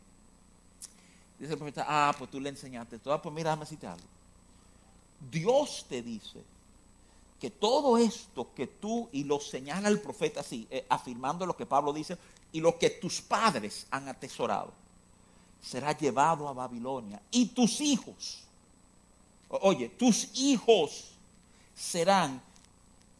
Dice 1.39 1.53
el 1.53 1.59
profeta, 1.59 1.85
ah, 1.87 2.15
pues 2.17 2.31
tú 2.31 2.41
le 2.41 2.49
enseñaste 2.49 2.99
todo. 2.99 3.13
Ah, 3.13 3.21
pues 3.21 3.35
mira, 3.35 3.51
déjame 3.51 3.65
decirte 3.67 3.87
algo. 3.87 4.07
Dios 5.31 5.85
te 5.89 6.01
dice 6.01 6.43
que 7.39 7.51
todo 7.51 7.99
esto 7.99 8.55
que 8.55 8.67
tú, 8.67 9.11
y 9.13 9.25
lo 9.25 9.41
señala 9.41 9.89
el 9.89 10.01
profeta 10.01 10.41
así, 10.41 10.67
eh, 10.71 10.87
afirmando 10.89 11.45
lo 11.45 11.55
que 11.55 11.67
Pablo 11.67 11.93
dice, 11.93 12.17
y 12.51 12.61
lo 12.61 12.79
que 12.79 12.89
tus 12.89 13.21
padres 13.21 13.87
han 13.91 14.09
atesorado, 14.09 14.73
será 15.61 15.97
llevado 15.97 16.49
a 16.49 16.55
Babilonia. 16.55 17.21
Y 17.31 17.47
tus 17.47 17.83
hijos, 17.83 18.45
oye, 19.51 19.91
tus 19.91 20.31
hijos 20.35 21.11
serán 21.75 22.41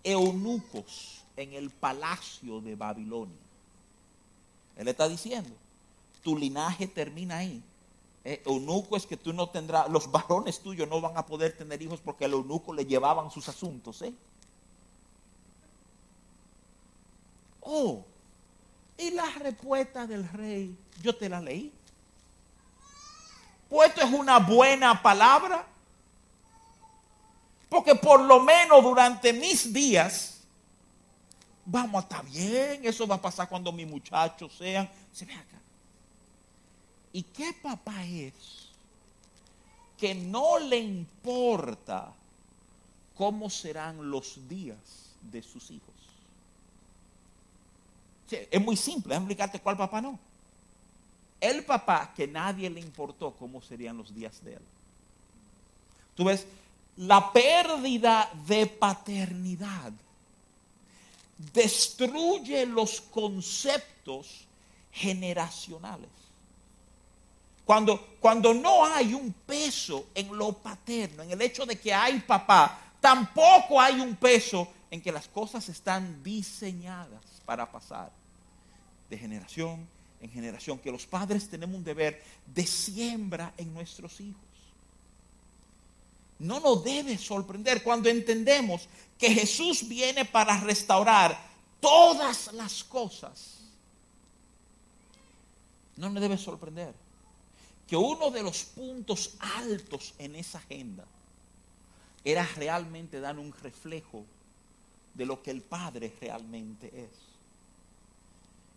eunucos 0.03 1.22
en 1.37 1.53
el 1.53 1.71
palacio 1.71 2.61
de 2.61 2.77
Babilonia. 2.77 3.37
Él 4.77 4.89
está 4.89 5.09
diciendo, 5.09 5.51
tu 6.23 6.37
linaje 6.37 6.87
termina 6.87 7.39
ahí. 7.39 7.63
Eh, 8.25 8.43
eunuco 8.47 8.97
es 8.97 9.05
que 9.05 9.17
tú 9.17 9.33
no 9.33 9.49
tendrás, 9.49 9.89
los 9.89 10.11
varones 10.11 10.61
tuyos 10.61 10.89
no 10.89 11.01
van 11.01 11.17
a 11.17 11.27
poder 11.27 11.57
tener 11.57 11.83
hijos 11.83 12.01
porque 12.01 12.25
al 12.25 12.33
eunuco 12.33 12.73
le 12.73 12.87
llevaban 12.87 13.31
sus 13.31 13.49
asuntos. 13.49 14.01
¿eh? 14.03 14.15
Oh, 17.61 18.05
y 18.97 19.11
la 19.11 19.27
respuesta 19.31 20.07
del 20.07 20.29
rey, 20.29 20.77
yo 21.03 21.17
te 21.17 21.29
la 21.29 21.41
leí. 21.41 21.73
Pues 23.69 23.89
esto 23.89 24.03
es 24.03 24.13
una 24.13 24.39
buena 24.39 25.03
palabra. 25.03 25.67
Porque 27.69 27.95
por 27.95 28.21
lo 28.21 28.41
menos 28.41 28.83
durante 28.83 29.33
mis 29.33 29.73
días 29.73 30.42
vamos 31.65 32.03
a 32.03 32.03
estar 32.03 32.25
bien. 32.25 32.85
Eso 32.85 33.07
va 33.07 33.17
a 33.17 33.21
pasar 33.23 33.49
cuando 33.49 33.73
mis 33.73 33.87
muchachos 33.87 34.53
sean. 34.57 34.89
Se 35.13 35.25
ve 35.25 35.35
acá. 35.35 35.59
¿Y 37.13 37.23
qué 37.23 37.53
papá 37.63 38.05
es? 38.05 38.69
Que 39.99 40.15
no 40.15 40.59
le 40.59 40.79
importa 40.79 42.13
cómo 43.17 43.51
serán 43.51 44.11
los 44.11 44.49
días 44.49 44.79
de 45.31 45.43
sus 45.43 45.71
hijos. 45.71 45.95
es 48.31 48.61
muy 48.61 48.77
simple, 48.77 49.11
déjame 49.11 49.25
explicarte 49.25 49.61
cuál 49.61 49.77
papá 49.77 50.01
no. 50.01 50.19
El 51.41 51.65
papá 51.65 52.13
que 52.17 52.27
nadie 52.27 52.71
le 52.71 52.81
importó 52.81 53.33
cómo 53.33 53.61
serían 53.61 53.97
los 53.97 54.15
días 54.15 54.43
de 54.43 54.55
él. 54.55 54.63
Tú 56.15 56.25
ves, 56.25 56.47
la 56.97 57.33
pérdida 57.33 58.31
de 58.47 58.67
paternidad 58.67 59.93
destruye 61.53 62.67
los 62.67 63.01
conceptos 63.01 64.47
generacionales. 64.93 66.11
Cuando, 67.65 68.17
cuando 68.21 68.53
no 68.53 68.85
hay 68.85 69.15
un 69.15 69.33
peso 69.33 70.07
en 70.15 70.37
lo 70.37 70.53
paterno, 70.53 71.23
en 71.23 71.31
el 71.31 71.43
hecho 71.43 71.65
de 71.65 71.79
que 71.79 71.95
hay 71.95 72.21
papá, 72.21 72.93
tampoco 73.01 73.81
hay 73.81 74.01
un 74.01 74.17
peso 74.17 74.69
en 74.91 75.01
que 75.01 75.13
las 75.13 75.29
cosas 75.29 75.69
están 75.69 76.23
diseñadas 76.23 77.25
para 77.47 77.71
pasar 77.71 78.11
de 79.09 79.17
generación 79.17 79.89
en 80.23 80.31
generación, 80.31 80.79
que 80.79 80.93
los 80.93 81.05
padres 81.05 81.49
tenemos 81.49 81.77
un 81.77 81.83
deber 81.83 82.23
de 82.47 82.65
siembra 82.65 83.53
en 83.57 83.75
nuestros 83.75 84.21
hijos. 84.21 84.52
No 86.43 86.59
nos 86.59 86.83
debe 86.83 87.17
sorprender 87.19 87.85
cuando 87.85 88.09
entendemos 88.09 88.89
que 89.17 89.31
Jesús 89.31 89.87
viene 89.87 90.25
para 90.25 90.59
restaurar 90.59 91.39
todas 91.81 92.53
las 92.55 92.83
cosas. 92.83 93.61
No 95.97 96.11
nos 96.11 96.21
debe 96.21 96.37
sorprender 96.37 96.95
que 97.87 97.97
uno 97.97 98.33
de 98.33 98.43
los 98.43 98.65
puntos 98.65 99.37
altos 99.39 100.15
en 100.19 100.35
esa 100.35 100.59
agenda 100.59 101.05
era 102.25 102.45
realmente 102.57 103.21
dar 103.21 103.39
un 103.39 103.53
reflejo 103.63 104.25
de 105.15 105.27
lo 105.27 105.45
que 105.45 105.53
el 105.53 105.63
Padre 105.63 106.13
realmente 106.21 106.89
es. 106.89 107.11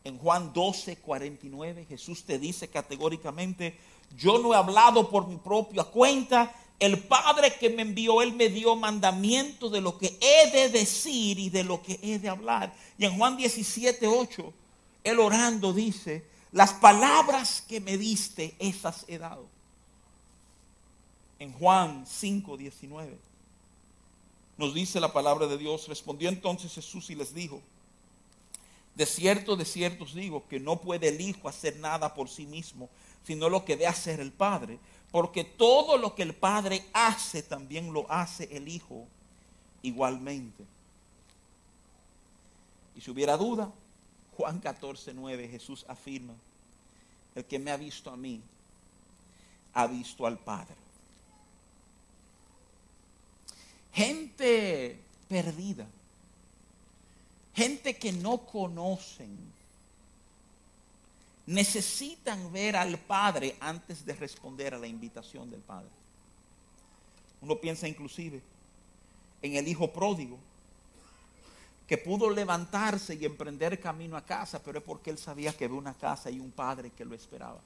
En 0.03 0.19
Juan 0.19 0.53
12, 0.53 0.98
49, 0.98 1.86
Jesús 1.89 2.25
te 2.25 2.38
dice 2.38 2.67
categóricamente, 2.67 3.75
yo 4.15 4.38
no 4.38 4.53
he 4.53 4.55
hablado 4.55 5.10
por 5.10 5.27
mi 5.27 5.38
propia 5.38 5.84
cuenta, 5.84 6.53
el 6.79 7.00
Padre 7.00 7.55
que 7.58 7.70
me 7.70 7.84
envió, 7.84 8.22
Él 8.22 8.34
me 8.34 8.50
dio 8.50 8.75
mandamiento 8.75 9.70
de 9.70 9.82
lo 9.82 9.98
que 9.98 10.17
he 10.20 10.51
de 10.51 10.70
decir 10.70 11.39
y 11.39 11.50
de 11.50 11.63
lo 11.63 11.82
que 11.82 12.00
he 12.01 12.20
de 12.20 12.29
hablar. 12.29 12.74
Y 12.98 13.05
en 13.05 13.17
Juan 13.17 13.38
17, 13.38 14.08
8, 14.08 14.53
Él 15.03 15.20
orando 15.20 15.74
dice, 15.74 16.25
las 16.51 16.74
palabras 16.74 17.63
que 17.67 17.79
me 17.79 17.98
diste, 17.98 18.55
esas 18.60 19.05
he 19.08 19.17
dado. 19.17 19.48
En 21.39 21.51
Juan 21.53 22.05
5, 22.08 22.58
19 22.58 23.25
nos 24.58 24.74
dice 24.74 25.00
la 25.00 25.12
palabra 25.12 25.48
de 25.48 25.58
Dios. 25.58 25.88
Respondió 25.88 26.29
entonces 26.29 26.74
Jesús 26.74 27.10
y 27.10 27.15
les 27.15 27.34
dijo, 27.34 27.62
de 28.96 29.05
cierto, 29.05 29.55
de 29.55 29.65
cierto 29.65 30.05
os 30.05 30.13
digo 30.13 30.48
que 30.48 30.60
no 30.60 30.79
puede 30.79 31.10
el 31.10 31.20
Hijo 31.20 31.50
hacer 31.50 31.77
nada 31.77 32.13
por 32.13 32.29
sí 32.29 32.46
mismo, 32.46 32.89
sino 33.25 33.50
lo 33.50 33.65
que 33.65 33.74
debe 33.75 33.88
hacer 33.88 34.20
el 34.20 34.32
Padre. 34.32 34.79
Porque 35.15 35.45
todo 35.45 35.98
lo 35.98 36.13
que 36.13 36.24
el 36.24 36.36
Padre 36.36 36.84
hace, 36.91 37.41
también 37.41 37.93
lo 37.93 38.05
hace 38.12 38.50
el 38.51 38.67
Hijo 38.67 39.07
igualmente. 39.81 40.65
Y 42.98 43.00
si 43.00 43.12
hubiera 43.12 43.38
duda, 43.38 43.72
Juan 44.36 44.60
14, 44.60 45.13
9, 45.13 45.48
Jesús 45.48 45.86
afirma, 45.88 46.34
el 47.34 47.45
que 47.45 47.60
me 47.60 47.72
ha 47.72 47.77
visto 47.77 48.10
a 48.12 48.17
mí, 48.17 48.41
ha 49.74 49.88
visto 49.88 50.27
al 50.27 50.38
Padre 50.38 50.75
gente 53.93 55.00
perdida, 55.29 55.88
gente 57.53 57.98
que 57.98 58.12
no 58.12 58.39
conocen, 58.39 59.54
necesitan 61.47 62.51
ver 62.51 62.75
al 62.75 62.97
Padre 62.97 63.55
antes 63.59 64.05
de 64.05 64.13
responder 64.13 64.73
a 64.73 64.79
la 64.79 64.87
invitación 64.87 65.49
del 65.49 65.61
Padre. 65.61 65.89
Uno 67.41 67.55
piensa 67.57 67.87
inclusive 67.87 68.41
en 69.41 69.55
el 69.55 69.67
hijo 69.67 69.91
pródigo, 69.91 70.39
que 71.87 71.97
pudo 71.97 72.29
levantarse 72.29 73.13
y 73.13 73.25
emprender 73.25 73.79
camino 73.79 74.17
a 74.17 74.25
casa, 74.25 74.61
pero 74.63 74.79
es 74.79 74.83
porque 74.83 75.11
él 75.11 75.19
sabía 75.19 75.55
que 75.55 75.65
había 75.65 75.77
una 75.77 75.93
casa 75.93 76.31
y 76.31 76.39
un 76.39 76.49
padre 76.49 76.89
que 76.89 77.05
lo 77.05 77.13
esperaba. 77.13 77.61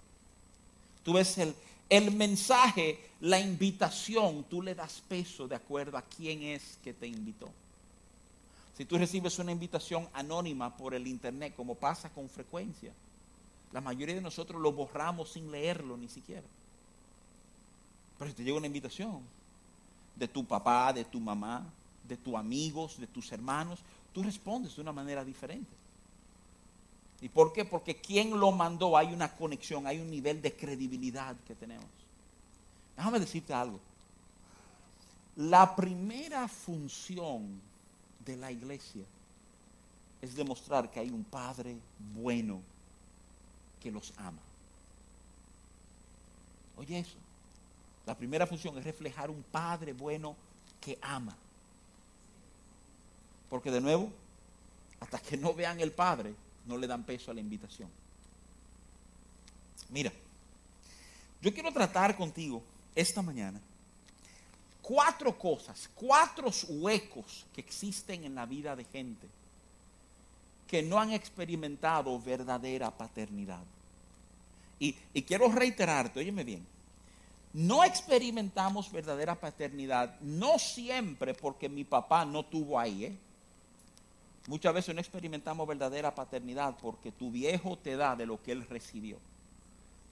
Tú 1.03 1.13
ves 1.13 1.37
el, 1.37 1.55
el 1.87 2.11
mensaje, 2.11 3.11
la 3.21 3.39
invitación, 3.39 4.43
tú 4.49 4.61
le 4.61 4.75
das 4.75 5.01
peso 5.07 5.47
de 5.47 5.55
acuerdo 5.55 5.97
a 5.97 6.01
quién 6.01 6.43
es 6.43 6.77
que 6.83 6.93
te 6.93 7.07
invitó. 7.07 7.49
Si 8.77 8.83
tú 8.83 8.97
recibes 8.97 9.39
una 9.39 9.53
invitación 9.53 10.09
anónima 10.11 10.75
por 10.75 10.93
el 10.93 11.07
internet, 11.07 11.53
como 11.55 11.75
pasa 11.75 12.09
con 12.09 12.29
frecuencia, 12.29 12.91
la 13.71 13.81
mayoría 13.81 14.15
de 14.15 14.21
nosotros 14.21 14.61
lo 14.61 14.71
borramos 14.71 15.31
sin 15.31 15.51
leerlo 15.51 15.95
ni 15.97 16.07
siquiera. 16.07 16.47
Pero 18.17 18.31
si 18.31 18.35
te 18.35 18.43
llega 18.43 18.57
una 18.57 18.67
invitación 18.67 19.21
de 20.15 20.27
tu 20.27 20.45
papá, 20.45 20.91
de 20.91 21.05
tu 21.05 21.19
mamá, 21.19 21.65
de 22.07 22.17
tus 22.17 22.35
amigos, 22.35 22.99
de 22.99 23.07
tus 23.07 23.31
hermanos, 23.31 23.79
tú 24.13 24.23
respondes 24.23 24.75
de 24.75 24.81
una 24.81 24.91
manera 24.91 25.23
diferente. 25.23 25.71
¿Y 27.21 27.29
por 27.29 27.53
qué? 27.53 27.65
Porque 27.65 27.95
quien 27.95 28.39
lo 28.39 28.51
mandó 28.51 28.97
hay 28.97 29.13
una 29.13 29.35
conexión, 29.35 29.85
hay 29.87 29.99
un 29.99 30.09
nivel 30.09 30.41
de 30.41 30.55
credibilidad 30.55 31.35
que 31.47 31.55
tenemos. 31.55 31.85
Déjame 32.95 33.19
decirte 33.19 33.53
algo. 33.53 33.79
La 35.35 35.75
primera 35.75 36.47
función 36.47 37.61
de 38.25 38.35
la 38.35 38.51
iglesia 38.51 39.03
es 40.21 40.35
demostrar 40.35 40.91
que 40.91 40.99
hay 40.99 41.09
un 41.09 41.23
Padre 41.23 41.77
bueno 42.13 42.61
que 43.81 43.91
los 43.91 44.13
ama. 44.17 44.41
Oye 46.77 46.99
eso. 46.99 47.17
La 48.05 48.15
primera 48.15 48.47
función 48.47 48.77
es 48.77 48.83
reflejar 48.83 49.29
un 49.29 49.43
Padre 49.43 49.93
bueno 49.93 50.35
que 50.81 50.97
ama. 51.01 51.35
Porque 53.49 53.71
de 53.71 53.81
nuevo, 53.81 54.11
hasta 54.99 55.19
que 55.19 55.37
no 55.37 55.53
vean 55.53 55.79
el 55.79 55.91
Padre, 55.91 56.33
no 56.65 56.77
le 56.77 56.87
dan 56.87 57.03
peso 57.03 57.31
a 57.31 57.33
la 57.33 57.39
invitación. 57.39 57.89
Mira, 59.89 60.11
yo 61.41 61.53
quiero 61.53 61.71
tratar 61.71 62.15
contigo 62.15 62.63
esta 62.95 63.21
mañana 63.21 63.59
cuatro 64.81 65.37
cosas, 65.37 65.89
cuatro 65.93 66.49
huecos 66.67 67.45
que 67.53 67.61
existen 67.61 68.23
en 68.23 68.33
la 68.33 68.45
vida 68.47 68.75
de 68.75 68.85
gente 68.85 69.27
que 70.69 70.83
no 70.83 70.99
han 70.99 71.11
experimentado 71.11 72.19
verdadera 72.21 72.91
paternidad. 72.91 73.63
Y, 74.79 74.93
quiero 75.23 75.51
reiterarte, 75.51 76.19
óyeme 76.19 76.43
bien, 76.43 76.65
no 77.51 77.83
experimentamos 77.83 78.91
verdadera 78.91 79.35
paternidad, 79.35 80.17
no 80.21 80.59
siempre 80.59 81.33
porque 81.33 81.67
mi 81.67 81.83
papá 81.83 82.23
no 82.23 82.45
tuvo 82.45 82.79
ahí, 82.79 83.05
¿eh? 83.05 83.17
Muchas 84.47 84.73
veces 84.73 84.95
no 84.95 85.01
experimentamos 85.01 85.67
verdadera 85.67 86.15
paternidad 86.15 86.77
porque 86.81 87.11
tu 87.11 87.31
viejo 87.31 87.77
te 87.77 87.97
da 87.97 88.15
de 88.15 88.25
lo 88.25 88.41
que 88.41 88.51
él 88.51 88.65
recibió. 88.67 89.17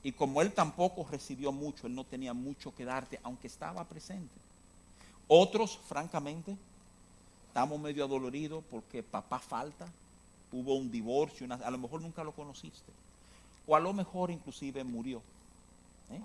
Y 0.03 0.11
como 0.11 0.41
él 0.41 0.51
tampoco 0.53 1.07
recibió 1.09 1.51
mucho, 1.51 1.87
él 1.87 1.95
no 1.95 2.03
tenía 2.03 2.33
mucho 2.33 2.73
que 2.75 2.83
darte, 2.83 3.19
aunque 3.23 3.47
estaba 3.47 3.83
presente. 3.85 4.35
Otros, 5.27 5.79
francamente, 5.87 6.57
estamos 7.47 7.79
medio 7.79 8.03
adoloridos 8.03 8.63
porque 8.69 9.01
papá 9.01 9.39
falta, 9.39 9.87
hubo 10.59 10.75
un 10.75 10.91
divorcio, 10.91 11.47
a 11.49 11.71
lo 11.71 11.77
mejor 11.77 12.01
nunca 12.01 12.23
lo 12.23 12.31
conociste. 12.31 12.91
O 13.65 13.75
a 13.75 13.79
lo 13.79 13.93
mejor 13.93 14.31
inclusive 14.31 14.83
murió. 14.83 15.21
¿eh? 16.11 16.21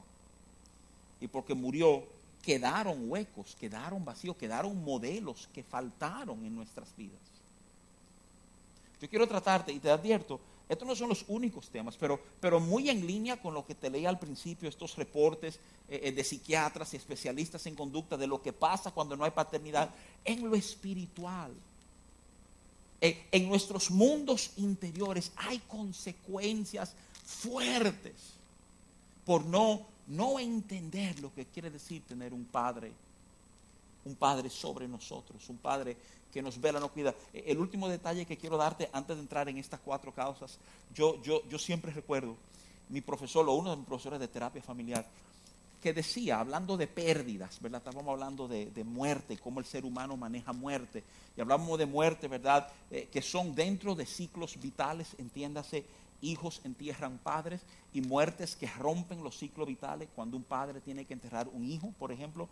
Y 1.21 1.29
porque 1.29 1.55
murió, 1.55 2.05
quedaron 2.43 3.11
huecos, 3.11 3.57
quedaron 3.59 4.05
vacíos, 4.05 4.37
quedaron 4.37 4.83
modelos 4.85 5.49
que 5.53 5.63
faltaron 5.63 6.45
en 6.45 6.55
nuestras 6.55 6.95
vidas. 6.97 7.21
Yo 9.01 9.09
quiero 9.09 9.27
tratarte 9.27 9.73
y 9.73 9.81
te 9.81 9.91
advierto, 9.91 10.41
estos 10.69 10.87
no 10.87 10.95
son 10.95 11.09
los 11.09 11.25
únicos 11.29 11.69
temas, 11.69 11.97
pero, 11.99 12.21
pero 12.41 12.61
muy 12.61 12.89
en 12.89 13.07
línea 13.07 13.37
con 13.41 13.53
lo 13.53 13.67
que 13.67 13.75
te 13.75 13.91
leí 13.91 14.07
al 14.07 14.19
principio, 14.19 14.69
estos 14.69 14.97
reportes 14.97 15.57
eh, 15.89 16.01
eh, 16.05 16.13
de 16.13 16.25
psiquiatras 16.25 16.95
y 16.95 16.97
especialistas 16.97 17.67
en 17.67 17.75
conducta 17.75 18.17
de 18.17 18.27
lo 18.27 18.41
que 18.41 18.53
pasa 18.53 18.93
cuando 18.93 19.17
no 19.17 19.25
hay 19.25 19.33
paternidad 19.33 19.91
en 20.25 20.49
lo 20.49 20.55
espiritual. 20.55 21.53
En 23.05 23.49
nuestros 23.49 23.91
mundos 23.91 24.53
interiores 24.57 25.33
hay 25.35 25.59
consecuencias 25.59 26.95
fuertes 27.25 28.15
por 29.25 29.45
no, 29.45 29.83
no 30.07 30.39
entender 30.39 31.19
lo 31.19 31.35
que 31.35 31.47
quiere 31.47 31.69
decir 31.69 32.03
tener 32.07 32.33
un 32.33 32.45
padre, 32.45 32.93
un 34.05 34.15
padre 34.15 34.49
sobre 34.51 34.87
nosotros, 34.87 35.49
un 35.49 35.57
padre 35.57 35.97
que 36.33 36.43
nos 36.43 36.61
vela, 36.61 36.79
no 36.79 36.91
cuida. 36.91 37.13
E, 37.35 37.45
el 37.51 37.59
último 37.59 37.89
detalle 37.89 38.25
que 38.25 38.37
quiero 38.37 38.57
darte 38.57 38.89
antes 38.93 39.17
de 39.17 39.23
entrar 39.23 39.49
en 39.49 39.59
estas 39.59 39.81
cuatro 39.81 40.15
causas, 40.15 40.59
yo, 40.95 41.21
yo, 41.23 41.43
yo 41.49 41.59
siempre 41.59 41.93
recuerdo 41.93 42.37
mi 42.89 43.01
profesor, 43.01 43.49
uno 43.49 43.71
de 43.71 43.77
mis 43.79 43.87
profesores 43.87 44.21
de 44.21 44.29
terapia 44.29 44.63
familiar, 44.63 45.05
que 45.83 45.93
decía, 45.93 46.39
hablando 46.39 46.77
de 46.77 46.87
pérdidas, 46.87 47.61
¿verdad? 47.61 47.83
Estábamos 47.85 48.13
hablando 48.13 48.47
de, 48.47 48.85
muerte, 48.85 49.37
cómo 49.37 49.59
el 49.59 49.67
ser 49.67 49.85
humano 49.85 50.17
maneja 50.17 50.53
muerte. 50.53 51.03
Y 51.37 51.41
hablábamos 51.41 51.79
de 51.79 51.87
muerte, 51.87 52.29
¿verdad? 52.29 52.69
Eh, 52.91 53.09
que 53.11 53.21
son 53.21 53.55
dentro 53.55 53.95
de 53.95 54.07
ciclos 54.07 54.59
vitales, 54.61 55.09
entiéndase, 55.19 55.85
hijos 56.21 56.61
entierran 56.63 57.19
padres 57.19 57.63
y 57.93 58.01
muertes 58.01 58.55
que 58.55 58.69
rompen 58.69 59.25
los 59.25 59.37
ciclos 59.37 59.67
vitales 59.67 60.09
cuando 60.15 60.37
un 60.37 60.45
padre 60.45 60.81
tiene 60.81 61.05
que 61.05 61.15
enterrar 61.15 61.49
un 61.49 61.69
hijo, 61.69 61.93
por 61.99 62.13
ejemplo. 62.13 62.49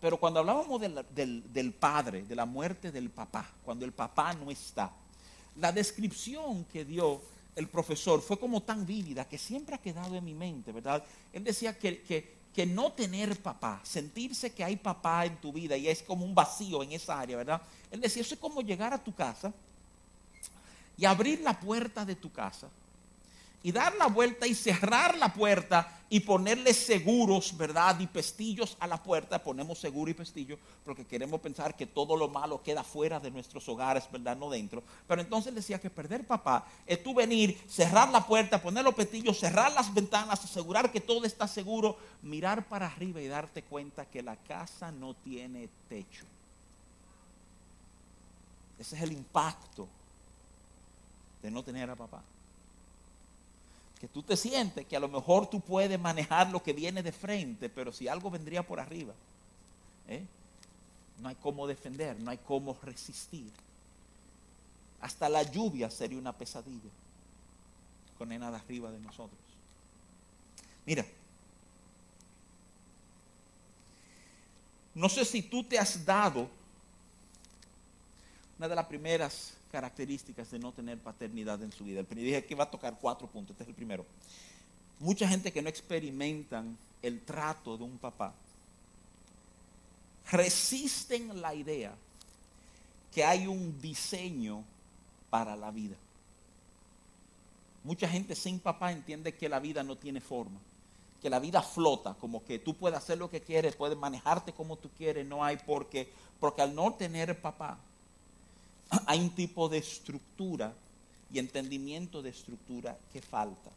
pero 0.00 0.18
cuando 0.18 0.40
hablábamos 0.40 0.80
del, 0.80 1.52
del 1.52 1.72
padre, 1.74 2.22
de 2.22 2.34
la 2.34 2.46
muerte 2.46 2.90
del 2.90 3.10
papá, 3.10 3.46
cuando 3.62 3.84
el 3.84 3.92
papá 3.92 4.32
no 4.32 4.50
está, 4.50 4.90
la 5.56 5.70
descripción 5.70 6.64
que 6.64 6.86
dio 6.86 7.20
el 7.58 7.68
profesor 7.68 8.22
fue 8.22 8.38
como 8.38 8.62
tan 8.62 8.86
vívida 8.86 9.28
que 9.28 9.36
siempre 9.36 9.74
ha 9.74 9.78
quedado 9.78 10.14
en 10.14 10.24
mi 10.24 10.32
mente, 10.32 10.70
¿verdad? 10.70 11.02
Él 11.32 11.42
decía 11.42 11.76
que, 11.76 12.02
que, 12.02 12.37
que, 12.58 12.66
no 12.66 12.90
tener 12.90 13.40
papá, 13.40 13.80
sentirse 13.84 14.52
que 14.52 14.64
hay 14.64 14.74
papá 14.74 15.24
en 15.24 15.36
tu 15.36 15.52
vida 15.52 15.76
y 15.76 15.86
es 15.86 16.02
como 16.02 16.24
un 16.24 16.34
vacío 16.34 16.82
en 16.82 16.90
esa 16.90 17.20
área, 17.20 17.36
¿verdad? 17.36 17.62
Él 17.88 18.00
decía, 18.00 18.20
eso 18.20 18.34
es 18.34 18.40
como 18.40 18.62
llegar 18.62 18.92
a 18.92 18.98
tu 18.98 19.14
casa 19.14 19.52
y 20.96 21.04
abrir 21.04 21.38
la 21.38 21.60
puerta 21.60 22.04
de 22.04 22.16
tu 22.16 22.32
casa 22.32 22.68
y 23.62 23.72
dar 23.72 23.94
la 23.96 24.06
vuelta 24.06 24.46
y 24.46 24.54
cerrar 24.54 25.18
la 25.18 25.32
puerta 25.32 25.94
y 26.10 26.20
ponerle 26.20 26.72
seguros, 26.72 27.54
¿verdad? 27.56 27.98
Y 28.00 28.06
pestillos 28.06 28.76
a 28.80 28.86
la 28.86 29.02
puerta, 29.02 29.42
ponemos 29.42 29.78
seguro 29.78 30.10
y 30.10 30.14
pestillo 30.14 30.58
porque 30.84 31.04
queremos 31.04 31.40
pensar 31.40 31.76
que 31.76 31.86
todo 31.86 32.16
lo 32.16 32.28
malo 32.28 32.62
queda 32.62 32.82
fuera 32.82 33.20
de 33.20 33.30
nuestros 33.30 33.68
hogares, 33.68 34.10
¿verdad? 34.10 34.36
No 34.36 34.48
dentro. 34.48 34.82
Pero 35.06 35.20
entonces 35.20 35.54
decía 35.54 35.80
que 35.80 35.90
perder 35.90 36.26
papá 36.26 36.66
es 36.86 37.02
tú 37.02 37.14
venir, 37.14 37.60
cerrar 37.68 38.08
la 38.10 38.26
puerta, 38.26 38.62
poner 38.62 38.84
los 38.84 38.94
pestillos, 38.94 39.38
cerrar 39.38 39.72
las 39.72 39.92
ventanas, 39.92 40.42
asegurar 40.42 40.90
que 40.90 41.00
todo 41.00 41.24
está 41.24 41.46
seguro, 41.46 41.98
mirar 42.22 42.66
para 42.68 42.86
arriba 42.86 43.20
y 43.20 43.26
darte 43.26 43.62
cuenta 43.62 44.06
que 44.06 44.22
la 44.22 44.36
casa 44.36 44.90
no 44.92 45.14
tiene 45.14 45.68
techo. 45.88 46.24
Ese 48.78 48.96
es 48.96 49.02
el 49.02 49.12
impacto 49.12 49.88
de 51.42 51.50
no 51.50 51.62
tener 51.62 51.90
a 51.90 51.96
papá 51.96 52.22
que 54.00 54.08
tú 54.08 54.22
te 54.22 54.36
sientes 54.36 54.86
que 54.86 54.96
a 54.96 55.00
lo 55.00 55.08
mejor 55.08 55.48
tú 55.50 55.60
puedes 55.60 55.98
manejar 55.98 56.50
lo 56.50 56.62
que 56.62 56.72
viene 56.72 57.02
de 57.02 57.12
frente, 57.12 57.68
pero 57.68 57.92
si 57.92 58.06
algo 58.06 58.30
vendría 58.30 58.62
por 58.62 58.78
arriba, 58.78 59.12
¿eh? 60.08 60.24
no 61.20 61.28
hay 61.28 61.34
cómo 61.36 61.66
defender, 61.66 62.18
no 62.20 62.30
hay 62.30 62.38
cómo 62.38 62.76
resistir. 62.82 63.50
Hasta 65.00 65.28
la 65.28 65.42
lluvia 65.42 65.90
sería 65.90 66.18
una 66.18 66.32
pesadilla 66.32 66.90
con 68.16 68.28
nada 68.28 68.58
arriba 68.58 68.90
de 68.90 68.98
nosotros. 68.98 69.38
Mira, 70.84 71.04
no 74.94 75.08
sé 75.08 75.24
si 75.24 75.42
tú 75.42 75.62
te 75.62 75.78
has 75.78 76.04
dado 76.04 76.48
una 78.58 78.68
de 78.68 78.74
las 78.74 78.86
primeras 78.86 79.57
características 79.70 80.50
de 80.50 80.58
no 80.58 80.72
tener 80.72 80.98
paternidad 80.98 81.62
en 81.62 81.72
su 81.72 81.84
vida. 81.84 82.00
El 82.00 82.06
dije 82.08 82.44
que 82.44 82.54
iba 82.54 82.64
a 82.64 82.70
tocar 82.70 82.98
cuatro 83.00 83.26
puntos, 83.26 83.54
este 83.54 83.64
es 83.64 83.68
el 83.68 83.74
primero. 83.74 84.04
Mucha 85.00 85.28
gente 85.28 85.52
que 85.52 85.62
no 85.62 85.68
experimentan 85.68 86.76
el 87.02 87.20
trato 87.20 87.76
de 87.76 87.84
un 87.84 87.98
papá 87.98 88.34
resisten 90.30 91.40
la 91.40 91.54
idea 91.54 91.94
que 93.12 93.24
hay 93.24 93.46
un 93.46 93.80
diseño 93.80 94.64
para 95.30 95.56
la 95.56 95.70
vida. 95.70 95.96
Mucha 97.84 98.08
gente 98.08 98.34
sin 98.34 98.58
papá 98.58 98.92
entiende 98.92 99.34
que 99.34 99.48
la 99.48 99.60
vida 99.60 99.82
no 99.82 99.96
tiene 99.96 100.20
forma, 100.20 100.58
que 101.22 101.30
la 101.30 101.38
vida 101.38 101.62
flota, 101.62 102.14
como 102.14 102.44
que 102.44 102.58
tú 102.58 102.74
puedes 102.74 102.98
hacer 102.98 103.18
lo 103.18 103.30
que 103.30 103.40
quieres, 103.40 103.76
puedes 103.76 103.96
manejarte 103.96 104.52
como 104.52 104.76
tú 104.76 104.90
quieres, 104.96 105.26
no 105.26 105.44
hay 105.44 105.56
porque, 105.64 106.12
porque 106.38 106.62
al 106.62 106.74
no 106.74 106.92
tener 106.94 107.40
papá, 107.40 107.78
hay 109.06 109.20
un 109.20 109.30
tipo 109.30 109.68
de 109.68 109.78
estructura 109.78 110.72
y 111.32 111.38
entendimiento 111.38 112.22
de 112.22 112.30
estructura 112.30 112.96
que 113.12 113.20
falta. 113.20 113.70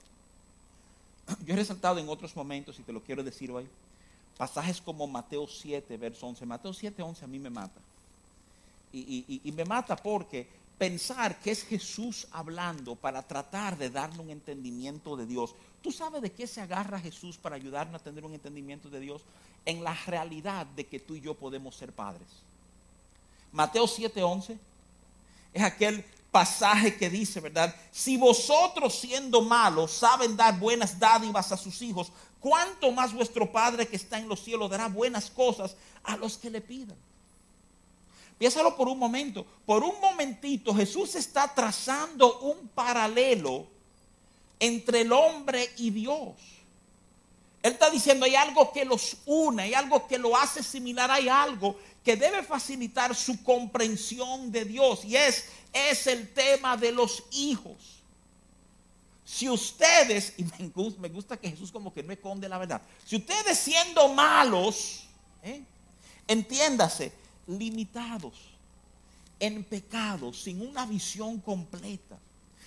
Yo 1.46 1.54
he 1.54 1.58
resaltado 1.58 2.00
en 2.00 2.10
otros 2.10 2.36
momentos, 2.36 2.80
y 2.80 2.84
te 2.84 2.94
lo 2.94 3.02
quiero 3.02 3.24
decir 3.24 3.52
hoy, 3.52 3.68
pasajes 4.38 4.82
como 4.82 5.08
Mateo 5.08 5.48
7, 5.48 5.98
verso 5.98 6.28
11. 6.28 6.46
Mateo 6.46 6.74
7, 6.74 7.02
11 7.02 7.26
a 7.26 7.28
mí 7.28 7.40
me 7.40 7.50
mata. 7.50 7.80
Y, 8.94 9.54
me 9.56 9.64
mata 9.64 9.96
porque 9.96 10.46
pensar 10.78 11.40
que 11.40 11.52
es 11.52 11.64
Jesús 11.64 12.28
hablando 12.32 12.96
para 12.96 13.22
tratar 13.22 13.78
de 13.78 13.90
darle 13.90 14.20
un 14.20 14.30
entendimiento 14.30 15.16
de 15.16 15.26
Dios. 15.26 15.56
¿Tú 15.82 15.94
sabes 15.94 16.22
de 16.22 16.32
qué 16.32 16.46
se 16.46 16.60
agarra 16.60 17.00
Jesús 17.00 17.38
para 17.38 17.56
ayudarnos 17.56 18.02
a 18.02 18.04
tener 18.04 18.26
un 18.26 18.34
entendimiento 18.34 18.90
de 18.90 19.00
Dios? 19.00 19.22
En 19.66 19.84
la 19.84 19.94
realidad 20.08 20.66
de 20.66 20.86
que 20.86 21.00
tú 21.00 21.16
y 21.16 21.22
yo 21.22 21.36
podemos 21.36 21.76
ser 21.76 21.94
padres. 21.94 22.28
Mateo 23.54 23.88
7, 23.88 24.22
11 24.24 24.58
es 25.54 25.64
aquel 25.64 26.06
pasaje 26.32 26.96
que 26.96 27.10
dice, 27.10 27.40
¿verdad? 27.40 27.76
Si 27.92 28.18
vosotros 28.18 28.96
siendo 28.96 29.42
malos 29.42 29.92
saben 29.92 30.38
dar 30.38 30.58
buenas 30.58 30.98
dádivas 30.98 31.52
a 31.52 31.58
sus 31.58 31.82
hijos, 31.82 32.12
¿cuánto 32.40 32.92
más 32.92 33.14
vuestro 33.14 33.52
Padre 33.52 33.88
que 33.88 33.98
está 33.98 34.18
en 34.18 34.30
los 34.30 34.44
cielos 34.44 34.70
dará 34.70 34.88
buenas 34.88 35.30
cosas 35.30 35.76
a 36.04 36.16
los 36.16 36.38
que 36.38 36.50
le 36.50 36.62
pidan? 36.62 36.98
Piénsalo 38.38 38.76
por 38.76 38.88
un 38.88 38.98
momento. 38.98 39.46
Por 39.66 39.84
un 39.84 40.00
momentito 40.02 40.74
Jesús 40.74 41.16
está 41.16 41.54
trazando 41.54 42.40
un 42.40 42.70
paralelo 42.70 43.68
entre 44.60 45.02
el 45.02 45.12
hombre 45.12 45.70
y 45.78 45.92
Dios. 45.92 46.36
Él 47.62 47.74
está 47.74 47.92
diciendo, 47.92 48.26
hay 48.26 48.36
algo 48.36 48.72
que 48.72 48.86
los 48.86 49.18
une, 49.26 49.64
hay 49.64 49.74
algo 49.76 50.08
que 50.08 50.18
lo 50.18 50.36
hace 50.36 50.64
similar, 50.64 51.12
hay 51.12 51.30
algo 51.30 51.76
que 52.04 52.16
debe 52.16 52.44
facilitar 52.44 53.16
su 53.16 53.44
comprensión 53.44 54.52
de 54.52 54.66
Dios. 54.66 55.06
Y 55.06 55.16
es, 55.16 55.46
es 55.72 56.08
el 56.08 56.34
tema 56.34 56.76
de 56.78 56.92
los 56.92 57.24
hijos. 57.32 58.02
Si 59.24 59.48
ustedes, 59.48 60.34
y 60.38 60.46
me 61.00 61.10
gusta, 61.10 61.38
que 61.38 61.50
Jesús 61.50 61.72
como 61.72 61.94
que 61.94 62.04
no 62.04 62.12
esconde 62.12 62.50
la 62.50 62.58
verdad, 62.58 62.82
si 63.06 63.16
ustedes 63.16 63.58
siendo 63.58 64.10
malos, 64.10 65.08
¿eh? 65.44 65.62
entiéndase, 66.28 67.14
limitados, 67.48 68.34
en 69.40 69.64
pecado, 69.64 70.34
sin 70.34 70.62
una 70.62 70.86
visión 70.86 71.40
completa, 71.40 72.20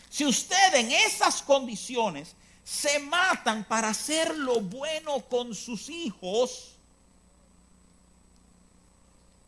si 0.09 0.25
ustedes 0.25 0.75
en 0.75 0.92
esas 0.92 1.42
condiciones 1.42 2.35
se 2.62 2.99
matan 3.01 3.64
para 3.64 3.88
hacer 3.88 4.37
lo 4.37 4.61
bueno 4.61 5.20
con 5.29 5.55
sus 5.55 5.90
hijos, 5.90 6.74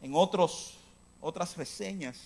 en 0.03 0.15
otros, 0.15 0.75
otras 1.21 1.57
reseñas 1.57 2.17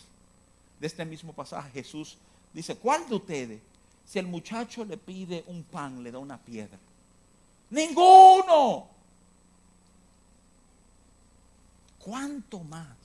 de 0.78 0.86
este 0.86 1.04
mismo 1.04 1.32
pasaje, 1.32 1.70
Jesús 1.70 2.16
dice, 2.52 2.76
¿cuál 2.76 3.08
de 3.08 3.14
ustedes, 3.14 3.60
si 4.06 4.18
el 4.18 4.26
muchacho 4.26 4.84
le 4.84 4.96
pide 4.96 5.44
un 5.46 5.62
pan, 5.62 6.02
le 6.02 6.10
da 6.10 6.18
una 6.18 6.38
piedra? 6.38 6.78
Ninguno. 7.70 8.88
¿Cuánto 11.98 12.60
más? 12.60 12.96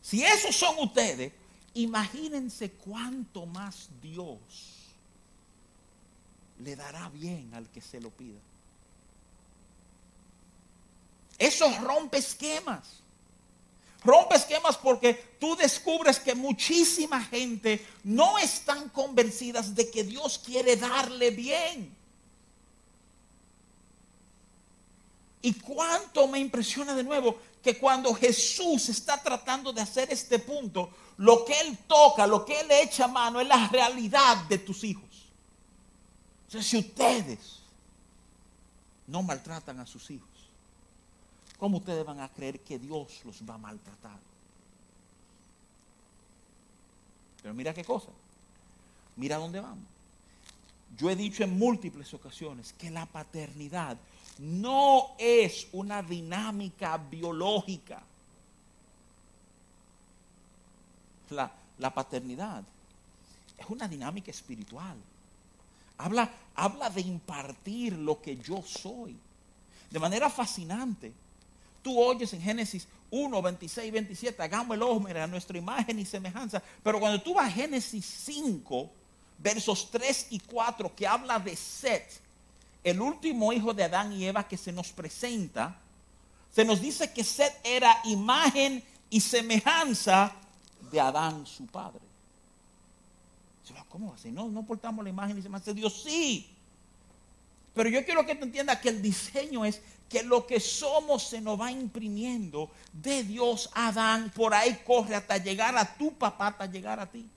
Si 0.00 0.22
esos 0.22 0.54
son 0.54 0.78
ustedes, 0.78 1.32
imagínense 1.74 2.70
cuánto 2.70 3.44
más 3.44 3.88
Dios 4.00 4.38
le 6.60 6.76
dará 6.76 7.08
bien 7.10 7.52
al 7.54 7.68
que 7.68 7.80
se 7.80 8.00
lo 8.00 8.10
pida. 8.10 8.38
Eso 11.38 11.68
rompe 11.82 12.18
esquemas. 12.18 13.00
Rompe 14.06 14.36
esquemas 14.36 14.76
porque 14.76 15.14
tú 15.40 15.56
descubres 15.56 16.20
que 16.20 16.34
muchísima 16.36 17.20
gente 17.24 17.84
no 18.04 18.38
están 18.38 18.88
convencidas 18.90 19.74
de 19.74 19.90
que 19.90 20.04
Dios 20.04 20.38
quiere 20.38 20.76
darle 20.76 21.30
bien. 21.30 21.92
Y 25.42 25.54
cuánto 25.54 26.28
me 26.28 26.38
impresiona 26.38 26.94
de 26.94 27.02
nuevo 27.02 27.36
que 27.62 27.78
cuando 27.78 28.14
Jesús 28.14 28.88
está 28.88 29.20
tratando 29.20 29.72
de 29.72 29.80
hacer 29.80 30.12
este 30.12 30.38
punto, 30.38 30.90
lo 31.16 31.44
que 31.44 31.58
Él 31.60 31.76
toca, 31.88 32.26
lo 32.26 32.44
que 32.44 32.60
Él 32.60 32.70
echa 32.70 33.08
mano 33.08 33.40
es 33.40 33.48
la 33.48 33.66
realidad 33.66 34.36
de 34.48 34.58
tus 34.58 34.84
hijos. 34.84 35.26
O 36.46 36.50
sea, 36.52 36.62
si 36.62 36.78
ustedes 36.78 37.60
no 39.08 39.22
maltratan 39.22 39.80
a 39.80 39.86
sus 39.86 40.10
hijos, 40.12 40.35
¿cómo 41.58 41.78
ustedes 41.78 42.04
van 42.04 42.20
a 42.20 42.28
creer 42.28 42.60
que 42.60 42.78
Dios 42.78 43.24
los 43.24 43.42
va 43.48 43.54
a 43.54 43.58
maltratar? 43.58 44.18
Pero 47.42 47.54
mira 47.54 47.72
qué 47.72 47.84
cosa. 47.84 48.10
Mira 49.16 49.38
dónde 49.38 49.60
vamos. 49.60 49.84
Yo 50.96 51.10
he 51.10 51.16
dicho 51.16 51.44
en 51.44 51.58
múltiples 51.58 52.12
ocasiones 52.14 52.72
que 52.72 52.90
la 52.90 53.06
paternidad 53.06 53.96
no 54.38 55.14
es 55.18 55.68
una 55.72 56.02
dinámica 56.02 56.96
biológica. 56.98 58.02
La, 61.30 61.52
la 61.78 61.92
paternidad 61.92 62.62
es 63.58 63.66
una 63.68 63.88
dinámica 63.88 64.30
espiritual. 64.30 64.96
Habla, 65.98 66.30
habla 66.54 66.90
de 66.90 67.00
impartir 67.00 67.94
lo 67.94 68.20
que 68.20 68.36
yo 68.36 68.62
soy. 68.62 69.16
De 69.90 69.98
manera 69.98 70.28
fascinante. 70.28 71.12
Tú 71.86 72.02
oyes 72.02 72.32
en 72.32 72.42
Génesis 72.42 72.88
1, 73.12 73.42
26, 73.42 73.92
27, 73.92 74.42
hagamos 74.42 74.74
el 74.74 74.82
hombre 74.82 75.20
a 75.20 75.26
nuestra 75.28 75.56
imagen 75.56 76.00
y 76.00 76.04
semejanza. 76.04 76.60
Pero 76.82 76.98
cuando 76.98 77.22
tú 77.22 77.34
vas 77.34 77.46
a 77.46 77.52
Génesis 77.52 78.04
5, 78.24 78.90
versos 79.38 79.88
3 79.92 80.26
y 80.30 80.40
4, 80.40 80.96
que 80.96 81.06
habla 81.06 81.38
de 81.38 81.54
Set, 81.54 82.20
el 82.82 83.00
último 83.00 83.52
hijo 83.52 83.72
de 83.72 83.84
Adán 83.84 84.12
y 84.12 84.24
Eva 84.24 84.48
que 84.48 84.56
se 84.56 84.72
nos 84.72 84.88
presenta, 84.88 85.78
se 86.50 86.64
nos 86.64 86.80
dice 86.80 87.12
que 87.12 87.22
Set 87.22 87.56
era 87.62 88.00
imagen 88.02 88.82
y 89.08 89.20
semejanza 89.20 90.32
de 90.90 91.00
Adán, 91.00 91.46
su 91.46 91.66
padre. 91.66 92.00
¿Cómo 93.90 94.12
así? 94.12 94.32
No, 94.32 94.48
no 94.48 94.64
portamos 94.64 95.04
la 95.04 95.10
imagen 95.10 95.38
y 95.38 95.42
semejanza 95.42 95.70
de 95.70 95.82
Dios. 95.82 96.02
Sí. 96.02 96.50
Pero 97.76 97.88
yo 97.90 98.04
quiero 98.04 98.26
que 98.26 98.34
tú 98.34 98.42
entiendas 98.42 98.80
que 98.80 98.88
el 98.88 99.00
diseño 99.00 99.64
es 99.64 99.80
que 100.08 100.22
lo 100.22 100.46
que 100.46 100.60
somos 100.60 101.24
se 101.24 101.40
nos 101.40 101.60
va 101.60 101.72
imprimiendo 101.72 102.70
de 102.92 103.24
Dios 103.24 103.70
Adán, 103.74 104.30
por 104.34 104.54
ahí 104.54 104.82
corre 104.86 105.14
hasta 105.16 105.36
llegar 105.38 105.76
a 105.76 105.96
tu 105.96 106.12
papá, 106.12 106.48
hasta 106.48 106.66
llegar 106.66 107.00
a 107.00 107.10
ti. 107.10 107.28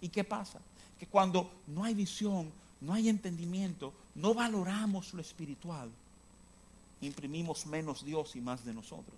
¿Y 0.00 0.08
qué 0.08 0.24
pasa? 0.24 0.60
Que 0.98 1.06
cuando 1.06 1.50
no 1.66 1.84
hay 1.84 1.94
visión, 1.94 2.52
no 2.80 2.92
hay 2.92 3.08
entendimiento, 3.08 3.92
no 4.14 4.34
valoramos 4.34 5.14
lo 5.14 5.20
espiritual, 5.20 5.90
imprimimos 7.00 7.66
menos 7.66 8.04
Dios 8.04 8.36
y 8.36 8.40
más 8.40 8.64
de 8.64 8.74
nosotros. 8.74 9.16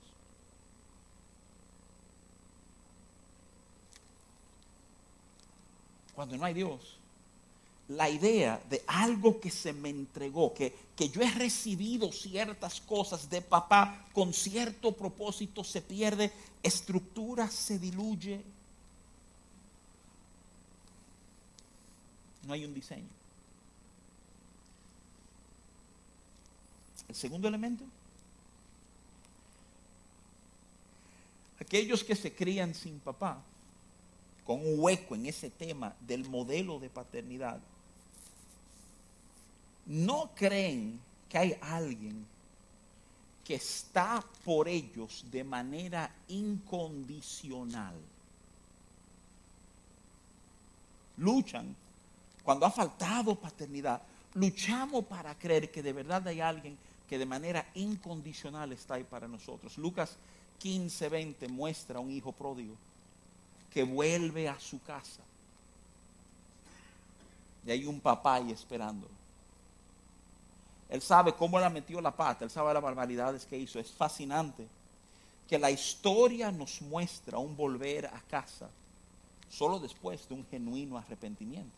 Cuando 6.15 6.37
no 6.37 6.45
hay 6.45 6.55
Dios, 6.55 6.99
la 7.97 8.09
idea 8.09 8.63
de 8.69 8.83
algo 8.87 9.41
que 9.41 9.51
se 9.51 9.73
me 9.73 9.89
entregó, 9.89 10.53
que, 10.53 10.75
que 10.97 11.09
yo 11.09 11.21
he 11.23 11.31
recibido 11.31 12.11
ciertas 12.13 12.81
cosas 12.81 13.29
de 13.29 13.43
papá 13.43 14.07
con 14.13 14.33
cierto 14.33 14.93
propósito, 14.93 15.65
se 15.65 15.83
pierde, 15.83 16.33
estructura 16.63 17.51
se 17.51 17.79
diluye. 17.79 18.43
No 22.47 22.55
hay 22.55 22.65
un 22.65 22.75
diseño. 22.75 23.09
El 27.09 27.15
segundo 27.15 27.47
elemento, 27.47 27.85
aquellos 31.61 32.03
que 32.03 32.17
se 32.17 32.33
crían 32.33 32.75
sin 32.75 32.99
papá, 33.01 33.43
con 34.45 34.61
un 34.67 34.81
hueco 34.81 35.15
en 35.15 35.27
ese 35.27 35.51
tema 35.51 35.95
del 36.01 36.29
modelo 36.29 36.81
de 36.81 36.89
paternidad, 36.91 37.61
no 39.87 40.31
creen 40.35 41.01
que 41.29 41.39
hay 41.39 41.57
alguien 41.61 42.27
que 43.45 43.55
está 43.55 44.25
por 44.45 44.69
ellos 44.69 45.25
de 45.31 45.43
manera 45.43 46.11
incondicional. 46.29 47.95
Luchan 51.17 51.75
cuando 52.43 52.67
ha 52.67 52.71
faltado 52.71 53.35
paternidad. 53.35 54.03
Luchamos 54.35 55.05
para 55.05 55.35
creer 55.39 55.71
que 55.71 55.83
de 55.83 55.93
verdad 55.93 56.27
hay 56.27 56.41
alguien 56.41 56.77
que 57.09 57.19
de 57.19 57.27
manera 57.27 57.67
incondicional 57.75 58.73
está 58.73 58.95
ahí 58.95 59.05
para 59.05 59.29
nosotros. 59.29 59.77
Lucas 59.79 60.17
15, 60.59 61.09
20 61.09 61.49
muestra 61.49 61.99
a 61.99 62.01
un 62.01 62.11
hijo 62.11 62.33
pródigo 62.33 62.75
que 63.71 63.83
vuelve 63.83 64.49
a 64.49 64.59
su 64.59 64.81
casa. 64.83 65.23
Y 67.67 67.71
hay 67.71 67.85
un 67.85 68.01
papá 68.01 68.37
ahí 68.37 68.51
esperándolo. 68.51 69.22
Él 70.93 71.01
sabe 71.01 71.33
cómo 71.33 71.59
le 71.59 71.71
metió 71.71 72.03
la 72.03 72.15
pata, 72.15 72.45
él 72.45 72.51
sabe 72.51 72.75
las 72.75 72.83
barbaridades 72.83 73.47
que 73.47 73.57
hizo. 73.57 73.81
Es 73.81 73.91
fascinante 73.91 74.69
que 75.49 75.59
la 75.59 75.71
historia 75.71 76.53
nos 76.53 76.83
muestra 76.83 77.39
un 77.39 77.57
volver 77.57 78.05
a 78.05 78.21
casa 78.29 78.69
solo 79.51 79.79
después 79.79 80.29
de 80.29 80.35
un 80.35 80.47
genuino 80.51 80.99
arrepentimiento. 80.99 81.75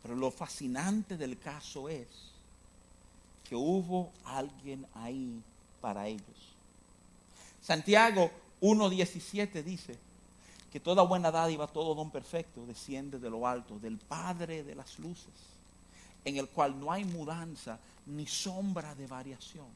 Pero 0.00 0.16
lo 0.16 0.30
fascinante 0.30 1.18
del 1.18 1.38
caso 1.38 1.90
es 1.90 2.06
que 3.46 3.54
hubo 3.54 4.10
alguien 4.24 4.86
ahí 4.94 5.42
para 5.82 6.08
ellos. 6.08 6.54
Santiago 7.60 8.30
1.17 8.62 9.62
dice 9.62 9.98
que 10.72 10.80
toda 10.80 11.02
buena 11.02 11.30
dádiva, 11.30 11.66
todo 11.66 11.94
don 11.94 12.10
perfecto 12.10 12.64
desciende 12.64 13.18
de 13.18 13.28
lo 13.28 13.46
alto, 13.46 13.78
del 13.78 13.98
Padre 13.98 14.64
de 14.64 14.74
las 14.74 14.98
luces 14.98 15.52
en 16.24 16.36
el 16.36 16.48
cual 16.48 16.78
no 16.78 16.92
hay 16.92 17.04
mudanza 17.04 17.78
ni 18.06 18.26
sombra 18.26 18.94
de 18.94 19.06
variación. 19.06 19.66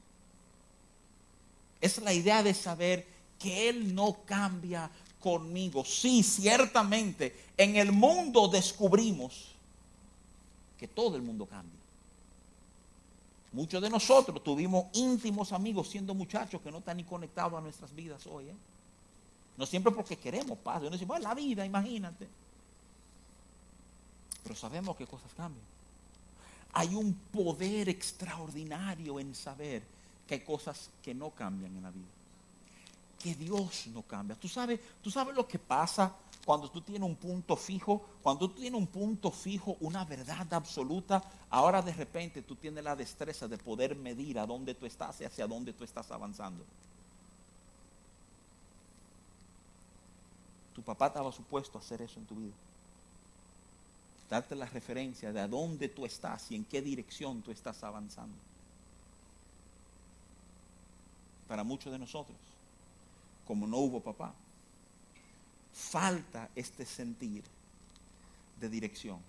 Es 1.81 1.99
la 1.99 2.13
idea 2.13 2.43
de 2.43 2.55
saber 2.55 3.07
que 3.39 3.69
Él 3.69 3.95
no 3.95 4.19
cambia 4.25 4.91
conmigo. 5.21 5.85
Sí, 5.85 6.23
ciertamente, 6.23 7.45
en 7.57 7.77
el 7.77 7.93
mundo 7.93 8.49
descubrimos 8.49 9.53
que 10.79 10.89
todo 10.89 11.17
el 11.17 11.23
mundo 11.23 11.47
cambia. 11.47 11.73
Muchos 13.53 13.81
de 13.81 13.89
nosotros 13.89 14.43
tuvimos 14.43 14.87
íntimos 14.93 15.53
amigos 15.53 15.89
siendo 15.89 16.15
muchachos 16.15 16.61
que 16.61 16.71
no 16.71 16.79
están 16.79 16.99
ni 16.99 17.05
conectados 17.05 17.55
a 17.55 17.61
nuestras 17.63 17.95
vidas 17.95 18.27
hoy. 18.27 18.49
¿eh? 18.49 18.55
No 19.57 19.65
siempre 19.65 19.93
porque 19.93 20.17
queremos 20.17 20.59
paz. 20.59 20.83
Uno 20.83 20.91
dice, 20.91 21.07
la 21.21 21.35
vida, 21.35 21.65
imagínate. 21.65 22.29
Pero 24.43 24.55
sabemos 24.55 24.97
que 24.97 25.07
cosas 25.07 25.33
cambian 25.35 25.76
hay 26.77 26.95
un 26.95 27.15
poder 27.15 27.89
extraordinario 27.89 29.19
en 29.19 29.35
saber 29.35 29.83
que 30.29 30.35
hay 30.35 30.41
cosas 30.41 30.91
que 31.03 31.15
no 31.15 31.31
cambian 31.31 31.75
en 31.75 31.83
la 31.83 31.91
vida. 31.91 32.05
Que 33.19 33.35
Dios 33.35 33.87
no 33.95 34.03
cambia. 34.03 34.37
Tú 34.37 34.47
sabes, 34.47 34.79
tú 35.03 35.11
sabes 35.11 35.35
lo 35.35 35.49
que 35.49 35.59
pasa 35.59 36.15
cuando 36.45 36.71
tú 36.71 36.83
tienes 36.83 37.09
un 37.09 37.17
punto 37.17 37.57
fijo, 37.57 38.05
cuando 38.23 38.51
tú 38.51 38.61
tienes 38.61 38.79
un 38.79 38.89
punto 38.89 39.31
fijo, 39.31 39.79
una 39.81 40.05
verdad 40.05 40.53
absoluta, 40.53 41.25
ahora 41.49 41.81
de 41.81 41.95
repente 41.95 42.43
tú 42.43 42.55
tienes 42.57 42.85
la 42.85 42.95
destreza 42.95 43.49
de 43.49 43.57
poder 43.57 43.97
medir 43.97 44.39
a 44.39 44.45
dónde 44.45 44.75
tú 44.75 44.85
estás 44.85 45.19
y 45.23 45.25
hacia 45.25 45.47
dónde 45.47 45.73
tú 45.73 45.83
estás 45.83 46.11
avanzando. 46.11 46.63
Tu 50.75 50.83
papá 50.83 51.07
estaba 51.07 51.33
supuesto 51.33 51.79
a 51.79 51.81
hacer 51.81 52.03
eso 52.03 52.21
en 52.21 52.27
tu 52.27 52.35
vida 52.35 52.66
darte 54.29 54.55
la 54.57 54.67
referencia 54.67 55.33
de 55.33 55.41
a 55.41 55.49
dónde 55.49 55.89
tú 55.89 56.05
estás 56.05 56.51
y 56.51 56.57
en 56.57 56.65
qué 56.65 56.83
dirección 56.83 57.43
tú 57.43 57.51
estás 57.51 57.83
avanzando. 57.85 58.37
Para 61.49 61.63
muchos 61.63 61.93
de 61.93 61.99
nosotros, 61.99 62.37
como 63.47 63.67
no 63.67 63.79
hubo 63.79 64.01
papá, 64.01 64.35
falta 65.73 66.49
este 66.57 66.85
sentir 66.85 67.45
de 68.61 68.69
dirección. 68.69 69.21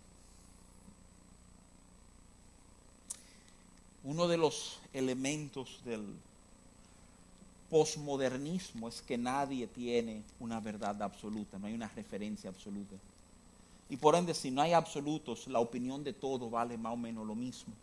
Uno 4.04 4.28
de 4.28 4.38
los 4.38 4.80
elementos 4.94 5.82
del 5.84 6.16
posmodernismo 7.70 8.88
es 8.88 9.02
que 9.02 9.18
nadie 9.18 9.68
tiene 9.68 10.24
una 10.40 10.60
verdad 10.60 11.02
absoluta, 11.04 11.60
no 11.60 11.68
hay 11.68 11.74
una 11.74 11.90
referencia 11.90 12.50
absoluta. 12.50 12.96
Y 13.90 13.98
por 13.98 14.16
ende, 14.16 14.34
si 14.34 14.52
no 14.52 14.62
hay 14.62 14.74
absolutos, 14.74 15.48
la 15.48 15.60
opinión 15.60 16.04
de 16.04 16.14
todo 16.14 16.50
vale 16.50 16.78
más 16.78 16.94
o 16.94 16.98
menos 16.98 17.26
lo 17.26 17.36
mismo. 17.36 17.74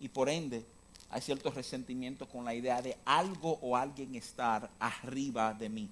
Y 0.00 0.08
por 0.08 0.28
ende, 0.28 0.64
hay 1.10 1.22
cierto 1.22 1.50
resentimiento 1.50 2.28
con 2.28 2.44
la 2.44 2.54
idea 2.54 2.82
de 2.82 2.96
algo 3.04 3.58
o 3.62 3.76
alguien 3.76 4.14
estar 4.14 4.70
arriba 4.78 5.54
de 5.54 5.68
mí. 5.68 5.88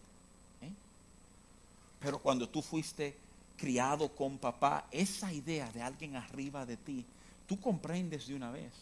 ¿eh? 0.61 0.71
Pero 2.01 2.19
cuando 2.19 2.49
tú 2.49 2.61
fuiste 2.61 3.17
criado 3.57 4.15
con 4.15 4.37
papá, 4.37 4.87
esa 4.91 5.33
idea 5.33 5.71
de 5.73 5.81
alguien 5.81 6.17
arriba 6.17 6.67
de 6.67 6.77
ti, 6.77 7.05
tú 7.47 7.59
comprendes 7.59 8.27
de 8.27 8.35
una 8.35 8.51
vez 8.51 8.73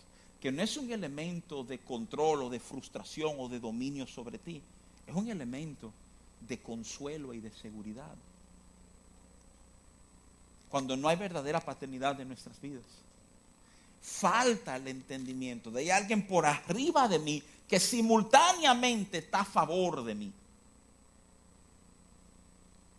que 0.40 0.50
no 0.50 0.62
es 0.62 0.76
un 0.76 0.90
elemento 0.90 1.62
de 1.62 1.78
control 1.78 2.42
o 2.42 2.50
de 2.50 2.58
frustración 2.58 3.36
o 3.38 3.48
de 3.48 3.60
dominio 3.60 4.08
sobre 4.08 4.38
ti, 4.38 4.60
es 5.06 5.14
un 5.14 5.28
elemento 5.28 5.92
de 6.40 6.58
consuelo 6.60 7.32
y 7.32 7.38
de 7.38 7.52
seguridad 7.52 8.16
cuando 10.72 10.96
no 10.96 11.06
hay 11.06 11.16
verdadera 11.16 11.60
paternidad 11.60 12.18
en 12.18 12.28
nuestras 12.28 12.58
vidas. 12.58 12.82
Falta 14.00 14.74
el 14.76 14.88
entendimiento 14.88 15.70
de 15.70 15.92
alguien 15.92 16.26
por 16.26 16.46
arriba 16.46 17.06
de 17.08 17.18
mí 17.18 17.42
que 17.68 17.78
simultáneamente 17.78 19.18
está 19.18 19.40
a 19.40 19.44
favor 19.44 20.02
de 20.02 20.14
mí. 20.14 20.32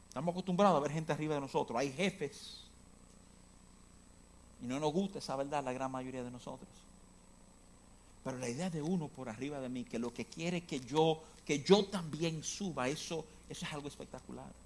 Estamos 0.08 0.34
acostumbrados 0.34 0.78
a 0.78 0.82
ver 0.82 0.92
gente 0.92 1.14
arriba 1.14 1.34
de 1.34 1.42
nosotros. 1.42 1.76
Hay 1.80 1.92
jefes. 1.92 2.62
Y 4.62 4.68
no 4.68 4.80
nos 4.80 4.94
gusta 4.94 5.18
esa 5.18 5.36
verdad 5.36 5.64
la 5.64 5.74
gran 5.74 5.90
mayoría 5.90 6.24
de 6.24 6.30
nosotros. 6.30 6.70
Pero 8.24 8.38
la 8.38 8.50
idea 8.50 8.70
de 8.70 8.84
uno 8.84 9.08
por 9.08 9.30
arriba 9.30 9.60
de 9.60 9.70
mí, 9.70 9.84
que 9.84 9.98
lo 9.98 10.14
que 10.14 10.26
quiere 10.26 10.62
que 10.62 10.80
yo, 10.80 11.24
que 11.44 11.64
yo 11.64 11.86
también 11.86 12.44
suba, 12.44 12.88
eso, 12.88 13.26
eso 13.50 13.66
es 13.66 13.74
algo 13.74 13.88
espectacular. 13.88 14.63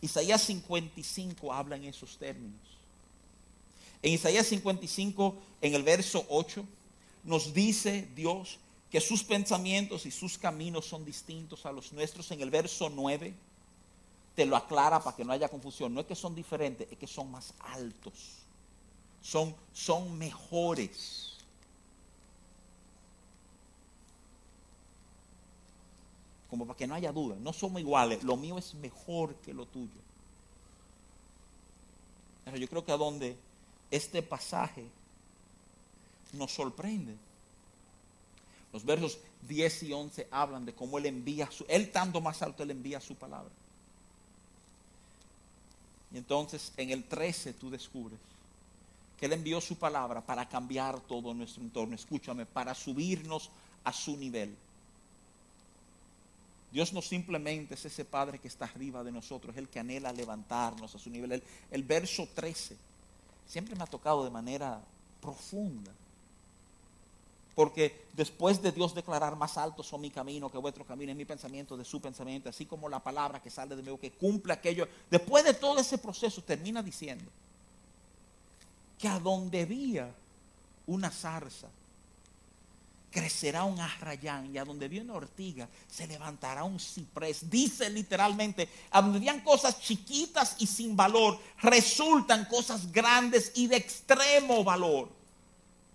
Isaías 0.00 0.42
55 0.42 1.52
habla 1.52 1.76
en 1.76 1.84
esos 1.84 2.16
términos. 2.18 2.60
En 4.02 4.12
Isaías 4.12 4.46
55, 4.46 5.34
en 5.60 5.74
el 5.74 5.82
verso 5.82 6.24
8, 6.28 6.64
nos 7.24 7.52
dice 7.52 8.08
Dios 8.14 8.58
que 8.90 9.00
sus 9.00 9.22
pensamientos 9.22 10.06
y 10.06 10.10
sus 10.10 10.38
caminos 10.38 10.86
son 10.86 11.04
distintos 11.04 11.66
a 11.66 11.72
los 11.72 11.92
nuestros. 11.92 12.30
En 12.30 12.40
el 12.40 12.50
verso 12.50 12.88
9 12.88 13.34
te 14.34 14.46
lo 14.46 14.56
aclara 14.56 15.02
para 15.02 15.16
que 15.16 15.24
no 15.24 15.32
haya 15.32 15.48
confusión. 15.48 15.92
No 15.92 16.00
es 16.00 16.06
que 16.06 16.14
son 16.14 16.34
diferentes, 16.34 16.86
es 16.90 16.96
que 16.96 17.06
son 17.06 17.30
más 17.30 17.52
altos. 17.58 18.14
Son, 19.20 19.54
son 19.72 20.16
mejores. 20.16 21.27
Como 26.50 26.66
para 26.66 26.76
que 26.76 26.86
no 26.86 26.94
haya 26.94 27.12
duda. 27.12 27.36
No 27.40 27.52
somos 27.52 27.80
iguales, 27.80 28.22
lo 28.22 28.36
mío 28.36 28.58
es 28.58 28.74
mejor 28.74 29.34
que 29.36 29.52
lo 29.52 29.66
tuyo. 29.66 30.00
Pero 32.44 32.56
yo 32.56 32.68
creo 32.68 32.84
que 32.84 32.92
a 32.92 32.96
donde 32.96 33.36
este 33.90 34.22
pasaje 34.22 34.84
nos 36.32 36.52
sorprende. 36.52 37.14
Los 38.72 38.84
versos 38.84 39.18
10 39.48 39.82
y 39.84 39.92
11 39.92 40.28
hablan 40.30 40.64
de 40.64 40.74
cómo 40.74 40.98
Él 40.98 41.06
envía, 41.06 41.50
su, 41.50 41.64
Él 41.68 41.90
tanto 41.90 42.20
más 42.20 42.42
alto, 42.42 42.62
Él 42.62 42.70
envía 42.70 43.00
su 43.00 43.14
palabra. 43.14 43.50
Y 46.12 46.18
entonces 46.18 46.72
en 46.76 46.90
el 46.90 47.04
13 47.04 47.54
tú 47.54 47.70
descubres 47.70 48.18
que 49.18 49.26
Él 49.26 49.32
envió 49.32 49.60
su 49.60 49.76
palabra 49.76 50.20
para 50.20 50.48
cambiar 50.48 51.00
todo 51.00 51.34
nuestro 51.34 51.62
entorno. 51.62 51.94
Escúchame, 51.94 52.46
para 52.46 52.74
subirnos 52.74 53.50
a 53.84 53.92
su 53.92 54.16
nivel. 54.16 54.54
Dios 56.70 56.92
no 56.92 57.00
simplemente 57.00 57.74
es 57.74 57.84
ese 57.86 58.04
Padre 58.04 58.38
que 58.38 58.48
está 58.48 58.66
arriba 58.66 59.02
de 59.02 59.10
nosotros, 59.10 59.54
es 59.54 59.58
el 59.58 59.68
que 59.68 59.78
anhela 59.78 60.12
levantarnos 60.12 60.94
a 60.94 60.98
su 60.98 61.08
nivel. 61.08 61.42
El, 61.70 61.82
verso 61.82 62.28
13 62.34 62.76
siempre 63.46 63.74
me 63.74 63.82
ha 63.82 63.86
tocado 63.86 64.24
de 64.24 64.30
manera 64.30 64.80
profunda. 65.20 65.90
Porque 67.54 68.06
después 68.12 68.62
de 68.62 68.70
Dios 68.70 68.94
declarar 68.94 69.34
más 69.34 69.56
alto 69.56 69.82
son 69.82 70.00
mi 70.00 70.10
camino 70.10 70.50
que 70.50 70.58
vuestro 70.58 70.84
camino, 70.84 71.10
es 71.10 71.18
mi 71.18 71.24
pensamiento 71.24 71.76
de 71.76 71.84
su 71.84 72.00
pensamiento, 72.00 72.48
así 72.48 72.66
como 72.66 72.88
la 72.88 73.02
palabra 73.02 73.42
que 73.42 73.50
sale 73.50 73.74
de 73.74 73.82
mí, 73.82 73.98
que 73.98 74.12
cumple 74.12 74.52
aquello. 74.52 74.86
Después 75.10 75.44
de 75.44 75.54
todo 75.54 75.80
ese 75.80 75.98
proceso 75.98 76.42
termina 76.42 76.82
diciendo 76.82 77.24
que 78.98 79.08
a 79.08 79.18
donde 79.18 79.62
había 79.62 80.14
una 80.86 81.10
zarza, 81.10 81.68
crecerá 83.10 83.64
un 83.64 83.80
arrayán 83.80 84.54
y 84.54 84.58
a 84.58 84.64
donde 84.64 84.86
había 84.86 85.02
una 85.02 85.14
ortiga 85.14 85.68
se 85.88 86.06
levantará 86.06 86.64
un 86.64 86.78
ciprés. 86.78 87.48
Dice 87.48 87.88
literalmente, 87.90 88.68
a 88.90 89.00
donde 89.00 89.18
habían 89.18 89.40
cosas 89.40 89.80
chiquitas 89.80 90.56
y 90.58 90.66
sin 90.66 90.96
valor, 90.96 91.38
resultan 91.62 92.44
cosas 92.44 92.90
grandes 92.92 93.52
y 93.54 93.66
de 93.66 93.76
extremo 93.76 94.62
valor. 94.62 95.08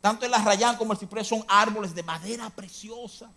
Tanto 0.02 0.26
el 0.26 0.34
arrayán 0.34 0.76
como 0.76 0.94
el 0.94 1.00
ciprés 1.00 1.28
son 1.28 1.46
árboles 1.48 1.96
de 1.96 2.04
madera 2.04 2.50
preciosa. 2.50 3.30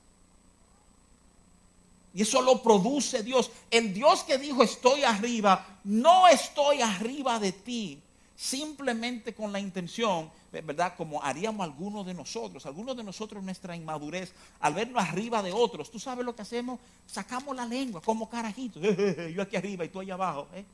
Y 2.12 2.22
eso 2.22 2.40
lo 2.40 2.62
produce 2.62 3.22
Dios. 3.22 3.50
El 3.70 3.92
Dios 3.92 4.24
que 4.24 4.38
dijo 4.38 4.62
estoy 4.62 5.04
arriba, 5.04 5.80
no 5.84 6.26
estoy 6.26 6.80
arriba 6.80 7.38
de 7.38 7.52
ti. 7.52 8.02
Simplemente 8.36 9.34
con 9.34 9.50
la 9.50 9.58
intención, 9.58 10.30
¿verdad? 10.52 10.94
Como 10.96 11.22
haríamos 11.22 11.64
algunos 11.64 12.04
de 12.04 12.12
nosotros. 12.12 12.66
Algunos 12.66 12.96
de 12.96 13.02
nosotros 13.02 13.42
nuestra 13.42 13.74
inmadurez, 13.74 14.32
al 14.60 14.74
vernos 14.74 15.02
arriba 15.02 15.42
de 15.42 15.52
otros, 15.52 15.90
tú 15.90 15.98
sabes 15.98 16.24
lo 16.24 16.36
que 16.36 16.42
hacemos, 16.42 16.78
sacamos 17.06 17.56
la 17.56 17.64
lengua 17.64 18.02
como 18.02 18.28
carajitos. 18.28 18.82
Yo 19.34 19.42
aquí 19.42 19.56
arriba 19.56 19.84
y 19.84 19.88
tú 19.88 20.00
allá 20.00 20.14
abajo. 20.14 20.48
¿eh? 20.52 20.64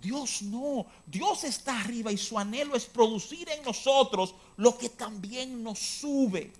Dios 0.00 0.42
no, 0.42 0.86
Dios 1.06 1.44
está 1.44 1.80
arriba 1.80 2.10
y 2.10 2.16
su 2.16 2.38
anhelo 2.38 2.74
es 2.74 2.86
producir 2.86 3.48
en 3.50 3.62
nosotros 3.62 4.34
lo 4.56 4.76
que 4.76 4.88
también 4.88 5.62
nos 5.62 5.78
sube. 5.78 6.52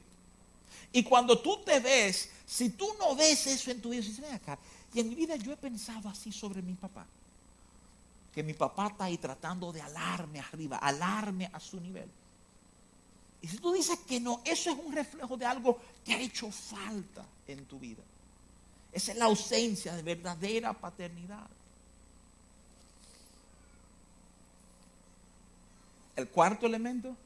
Y 0.92 1.03
cuando 1.03 1.38
tú 1.38 1.59
te 1.64 1.81
ves, 1.81 2.31
si 2.46 2.70
tú 2.70 2.87
no 2.98 3.14
ves 3.14 3.46
eso 3.46 3.70
en 3.70 3.81
tu 3.81 3.90
vida, 3.90 4.03
dices, 4.03 4.33
acá, 4.33 4.59
y 4.92 5.00
en 5.00 5.09
mi 5.09 5.14
vida 5.14 5.37
yo 5.37 5.53
he 5.53 5.57
pensado 5.57 6.09
así 6.09 6.33
sobre 6.33 6.62
mi 6.62 6.74
papá. 6.74 7.07
Que 8.34 8.42
mi 8.42 8.54
papá 8.54 8.88
está 8.88 9.04
ahí 9.04 9.18
tratando 9.18 9.72
de 9.72 9.82
alarme 9.82 10.40
arriba, 10.40 10.78
alarme 10.78 11.50
a 11.52 11.58
su 11.58 11.80
nivel. 11.80 12.08
Y 13.42 13.48
si 13.48 13.58
tú 13.58 13.72
dices 13.72 13.98
que 14.00 14.20
no, 14.20 14.40
eso 14.44 14.70
es 14.70 14.78
un 14.78 14.92
reflejo 14.92 15.36
de 15.36 15.46
algo 15.46 15.78
que 16.04 16.14
ha 16.14 16.20
hecho 16.20 16.50
falta 16.50 17.24
en 17.46 17.64
tu 17.66 17.78
vida. 17.78 18.02
Esa 18.92 19.12
es 19.12 19.18
la 19.18 19.26
ausencia 19.26 19.94
de 19.94 20.02
verdadera 20.02 20.72
paternidad. 20.72 21.48
El 26.16 26.28
cuarto 26.28 26.66
elemento, 26.66 27.16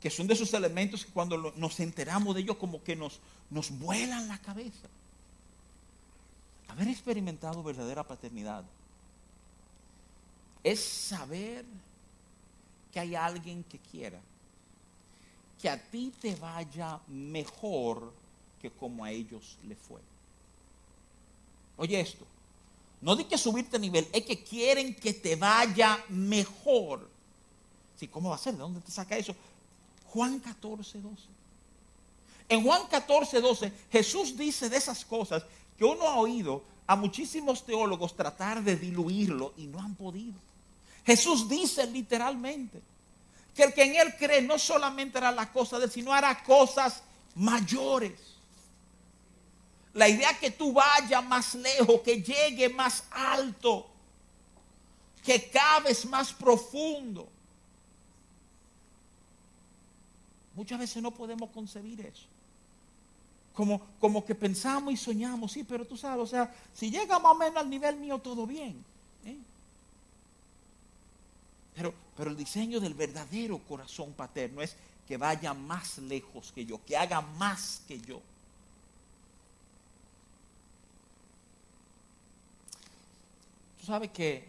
que 0.00 0.08
son 0.08 0.26
de 0.26 0.34
esos 0.34 0.54
elementos 0.54 1.04
que 1.04 1.12
cuando 1.12 1.52
nos 1.56 1.78
enteramos 1.80 2.34
de 2.34 2.40
ellos 2.40 2.56
como 2.56 2.82
que 2.82 2.96
nos, 2.96 3.20
nos 3.50 3.70
vuelan 3.78 4.28
la 4.28 4.38
cabeza. 4.38 4.88
Haber 6.68 6.88
experimentado 6.88 7.62
verdadera 7.62 8.04
paternidad 8.04 8.64
es 10.62 10.80
saber 10.80 11.64
que 12.92 13.00
hay 13.00 13.14
alguien 13.14 13.64
que 13.64 13.78
quiera 13.78 14.20
que 15.60 15.68
a 15.68 15.76
ti 15.76 16.12
te 16.20 16.34
vaya 16.36 17.00
mejor 17.08 18.12
que 18.60 18.70
como 18.70 19.04
a 19.04 19.10
ellos 19.10 19.58
le 19.66 19.74
fue. 19.74 20.00
Oye 21.76 22.00
esto, 22.00 22.24
no 23.00 23.14
di 23.14 23.24
que 23.24 23.38
subirte 23.38 23.76
a 23.76 23.80
nivel, 23.80 24.08
es 24.12 24.24
que 24.24 24.42
quieren 24.42 24.94
que 24.94 25.14
te 25.14 25.36
vaya 25.36 26.04
mejor. 26.08 27.08
¿cómo 28.12 28.30
va 28.30 28.36
a 28.36 28.38
ser? 28.38 28.54
¿De 28.54 28.60
dónde 28.60 28.80
te 28.80 28.92
saca 28.92 29.16
eso? 29.16 29.34
Juan 30.06 30.38
14, 30.38 31.00
12. 31.00 31.22
En 32.48 32.62
Juan 32.62 32.86
14, 32.86 33.40
12, 33.40 33.72
Jesús 33.90 34.36
dice 34.36 34.68
de 34.68 34.76
esas 34.76 35.04
cosas 35.04 35.44
que 35.76 35.84
uno 35.84 36.06
ha 36.06 36.16
oído 36.16 36.62
a 36.88 36.96
muchísimos 36.96 37.64
teólogos 37.64 38.16
tratar 38.16 38.62
de 38.62 38.74
diluirlo 38.74 39.52
y 39.58 39.66
no 39.66 39.78
han 39.78 39.94
podido. 39.94 40.38
Jesús 41.04 41.46
dice 41.46 41.86
literalmente 41.86 42.80
que 43.54 43.64
el 43.64 43.74
que 43.74 43.82
en 43.82 43.96
él 43.96 44.16
cree 44.18 44.40
no 44.40 44.58
solamente 44.58 45.18
hará 45.18 45.30
las 45.30 45.50
cosas 45.50 45.80
de 45.80 45.84
él, 45.84 45.92
sino 45.92 46.14
hará 46.14 46.42
cosas 46.42 47.02
mayores. 47.34 48.18
La 49.92 50.08
idea 50.08 50.38
que 50.38 50.50
tú 50.50 50.72
vayas 50.72 51.22
más 51.26 51.54
lejos, 51.54 52.00
que 52.00 52.22
llegue 52.22 52.70
más 52.70 53.04
alto, 53.10 53.86
que 55.22 55.50
cabes 55.50 56.06
más 56.06 56.32
profundo. 56.32 57.28
Muchas 60.54 60.78
veces 60.78 61.02
no 61.02 61.10
podemos 61.10 61.50
concebir 61.50 62.00
eso. 62.00 62.26
Como, 63.58 63.80
como 63.98 64.24
que 64.24 64.36
pensamos 64.36 64.94
y 64.94 64.96
soñamos, 64.96 65.50
sí, 65.50 65.64
pero 65.64 65.84
tú 65.84 65.96
sabes, 65.96 66.22
o 66.22 66.26
sea, 66.28 66.54
si 66.72 66.92
llega 66.92 67.18
más 67.18 67.32
o 67.32 67.34
menos 67.34 67.56
al 67.56 67.68
nivel 67.68 67.96
mío, 67.96 68.16
todo 68.20 68.46
bien. 68.46 68.84
¿eh? 69.24 69.36
Pero, 71.74 71.92
pero 72.16 72.30
el 72.30 72.36
diseño 72.36 72.78
del 72.78 72.94
verdadero 72.94 73.58
corazón 73.58 74.12
paterno 74.12 74.62
es 74.62 74.76
que 75.08 75.16
vaya 75.16 75.54
más 75.54 75.98
lejos 75.98 76.52
que 76.52 76.64
yo, 76.64 76.80
que 76.84 76.96
haga 76.96 77.20
más 77.20 77.82
que 77.88 78.00
yo. 78.00 78.20
Tú 83.80 83.86
sabes 83.86 84.12
que 84.12 84.46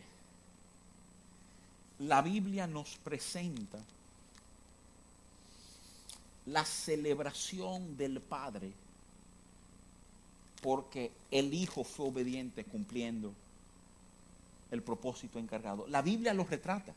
la 1.98 2.22
Biblia 2.22 2.68
nos 2.68 2.96
presenta 2.98 3.80
la 6.46 6.64
celebración 6.64 7.98
del 7.98 8.22
Padre, 8.22 8.72
porque 10.62 11.12
el 11.32 11.54
Hijo 11.54 11.84
fue 11.84 12.08
obediente 12.08 12.64
cumpliendo 12.64 13.34
el 14.72 14.82
propósito 14.82 15.40
encargado. 15.40 15.88
La 15.88 16.02
Biblia 16.02 16.34
lo 16.34 16.44
retrata. 16.44 16.94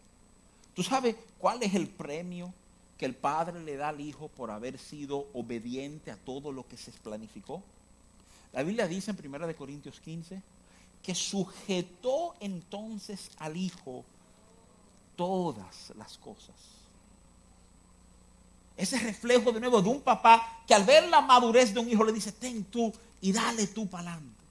¿Tú 0.75 0.83
sabes 0.83 1.17
cuál 1.39 1.63
es 1.63 1.75
el 1.75 1.89
premio 1.89 2.53
que 2.99 3.07
el 3.07 3.15
Padre 3.15 3.63
le 3.63 3.77
da 3.77 3.89
al 3.89 4.01
Hijo 4.01 4.29
por 4.29 4.51
haber 4.51 4.79
sido 4.79 5.27
obediente 5.35 6.11
a 6.11 6.17
todo 6.17 6.53
lo 6.53 6.67
que 6.67 6.77
se 6.77 6.93
planificó? 6.93 7.63
La 8.53 8.63
Biblia 8.63 8.87
dice 8.87 9.11
en 9.11 9.35
1 9.35 9.57
Corintios 9.57 10.01
15 10.01 10.43
que 11.03 11.15
sujetó 11.15 12.35
entonces 12.41 13.31
al 13.39 13.57
Hijo 13.57 14.05
todas 15.17 15.93
las 15.97 16.19
cosas 16.19 16.55
ese 18.77 18.99
reflejo 18.99 19.53
de 19.53 19.61
nuevo 19.61 19.83
de 19.83 19.89
un 19.89 20.01
papá 20.01 20.63
que 20.67 20.75
al 20.75 20.85
ver 20.85 21.09
la 21.09 21.21
madurez 21.21 21.73
de 21.75 21.81
un 21.81 21.89
hijo 21.89 22.05
le 22.05 22.13
dice, 22.13 22.33
ten 22.33 22.65
tú 22.65 22.93
y 23.21 23.33
dale 23.33 23.67
tú 23.67 23.89
para 23.89 24.13
adelante. 24.13 24.43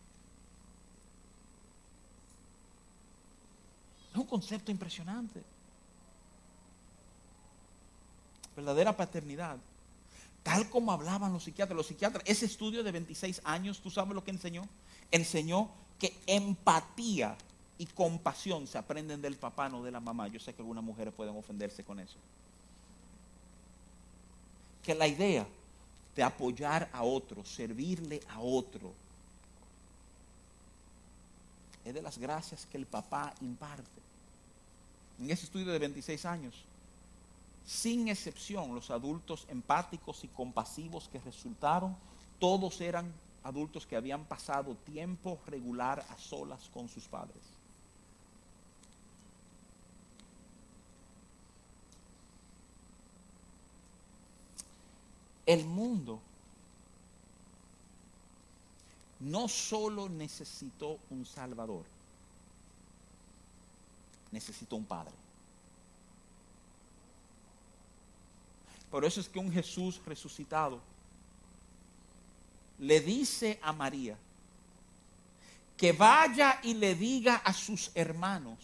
Es 4.12 4.18
un 4.18 4.28
concepto 4.28 4.72
impresionante. 4.72 5.42
Verdadera 8.56 8.96
paternidad. 8.96 9.58
Tal 10.44 10.70
como 10.70 10.92
hablaban 10.92 11.32
los 11.32 11.44
psiquiatras. 11.44 11.78
Los 11.78 11.88
psiquiatras, 11.88 12.24
ese 12.28 12.46
estudio 12.46 12.84
de 12.84 12.92
26 12.92 13.42
años, 13.46 13.80
¿tú 13.82 13.90
sabes 13.90 14.14
lo 14.14 14.24
que 14.24 14.32
enseñó? 14.32 14.68
Enseñó 15.12 15.70
que 15.98 16.14
empatía 16.26 17.38
y 17.78 17.86
compasión 17.86 18.68
se 18.68 18.78
aprenden 18.78 19.22
del 19.22 19.38
papá, 19.38 19.70
no 19.70 19.82
de 19.82 19.92
la 19.92 20.00
mamá. 20.00 20.28
Yo 20.28 20.40
sé 20.40 20.54
que 20.54 20.62
algunas 20.62 20.84
mujeres 20.84 21.14
pueden 21.14 21.36
ofenderse 21.36 21.84
con 21.84 22.00
eso 22.00 22.18
que 24.84 24.96
la 24.96 25.08
idea 25.08 25.48
de 26.16 26.24
apoyar 26.24 26.90
a 26.94 27.04
otro, 27.04 27.46
servirle 27.46 28.22
a 28.30 28.40
otro, 28.40 28.94
es 31.86 31.94
de 31.94 32.02
las 32.02 32.18
gracias 32.18 32.66
que 32.66 32.78
el 32.78 32.86
papá 32.86 33.34
imparte. 33.42 34.02
En 35.20 35.30
ese 35.30 35.46
estudio 35.46 35.72
de 35.72 35.80
26 35.80 36.26
años, 36.26 36.56
sin 37.66 38.08
excepción, 38.08 38.74
los 38.74 38.92
adultos 38.92 39.46
empáticos 39.50 40.24
y 40.24 40.28
compasivos 40.28 41.08
que 41.10 41.20
resultaron, 41.20 41.96
todos 42.40 42.82
eran 42.82 43.12
adultos 43.44 43.86
que 43.86 43.96
habían 43.96 44.26
pasado 44.26 44.76
tiempo 44.76 45.40
regular 45.48 46.06
a 46.10 46.18
solas 46.18 46.70
con 46.74 46.90
sus 46.90 47.06
padres. 47.06 47.51
El 55.52 55.66
mundo 55.66 56.22
no 59.20 59.50
solo 59.50 60.08
necesitó 60.08 60.98
un 61.10 61.26
Salvador, 61.26 61.84
necesito 64.32 64.78
un 64.78 64.86
padre. 64.86 65.12
Por 68.90 69.04
eso 69.04 69.20
es 69.20 69.28
que 69.28 69.40
un 69.40 69.52
Jesús 69.52 70.00
resucitado 70.06 70.80
le 72.80 73.02
dice 73.02 73.60
a 73.62 73.74
María 73.74 74.18
que 75.76 75.92
vaya 75.92 76.62
y 76.64 76.76
le 76.76 76.96
diga 76.96 77.36
a 77.36 77.52
sus 77.52 77.92
hermanos 77.94 78.58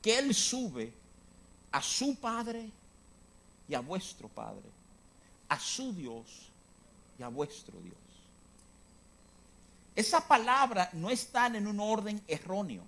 que 0.00 0.18
Él 0.18 0.34
sube 0.34 0.90
a 1.70 1.82
su 1.82 2.16
Padre 2.16 2.70
y 3.68 3.74
a 3.74 3.80
vuestro 3.80 4.26
Padre, 4.28 4.79
a 5.50 5.58
su 5.58 5.92
Dios 5.92 6.48
y 7.18 7.22
a 7.22 7.28
vuestro 7.28 7.78
Dios. 7.80 7.98
Esa 9.94 10.26
palabra 10.26 10.88
no 10.94 11.10
está 11.10 11.48
en 11.48 11.66
un 11.66 11.80
orden 11.80 12.22
erróneo. 12.28 12.84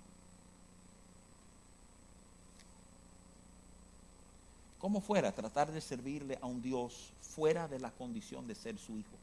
¿Cómo 4.79 5.01
fuera 5.01 5.31
tratar 5.31 5.71
de 5.71 5.81
servirle 5.81 6.39
a 6.41 6.45
un 6.45 6.61
Dios 6.61 7.11
fuera 7.21 7.67
de 7.67 7.79
la 7.79 7.91
condición 7.91 8.47
de 8.47 8.55
ser 8.55 8.77
su 8.79 8.97
hijo? 8.97 9.17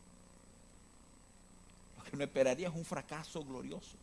Lo 1.96 2.04
que 2.04 2.16
no 2.16 2.24
esperaría 2.24 2.68
es 2.68 2.74
un 2.74 2.84
fracaso 2.84 3.42
glorioso. 3.42 3.96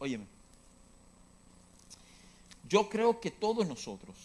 Óyeme, 0.00 0.26
yo 2.68 2.88
creo 2.88 3.20
que 3.20 3.30
todos 3.30 3.66
nosotros, 3.66 4.16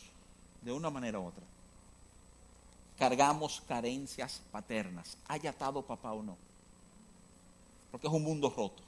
de 0.63 0.71
una 0.71 0.89
manera 0.89 1.19
u 1.19 1.27
otra, 1.27 1.43
cargamos 3.01 3.63
carencias 3.67 4.43
paternas, 4.51 5.17
haya 5.27 5.49
atado 5.49 5.81
papá 5.81 6.13
o 6.13 6.21
no, 6.21 6.37
porque 7.89 8.05
es 8.05 8.13
un 8.13 8.23
mundo 8.23 8.47
roto. 8.55 8.83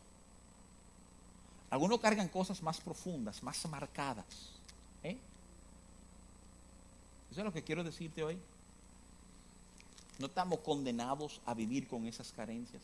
Algunos 1.72 2.00
cargan 2.00 2.28
cosas 2.28 2.62
más 2.62 2.80
profundas, 2.80 3.42
más 3.42 3.68
marcadas. 3.68 4.52
¿eh? 5.02 5.18
Eso 7.32 7.40
es 7.40 7.44
lo 7.44 7.52
que 7.52 7.64
quiero 7.64 7.84
decirte 7.84 8.24
hoy. 8.24 8.38
No 10.20 10.28
estamos 10.28 10.60
condenados 10.60 11.42
a 11.48 11.56
vivir 11.56 11.88
con 11.88 12.06
esas 12.06 12.32
carencias. 12.34 12.84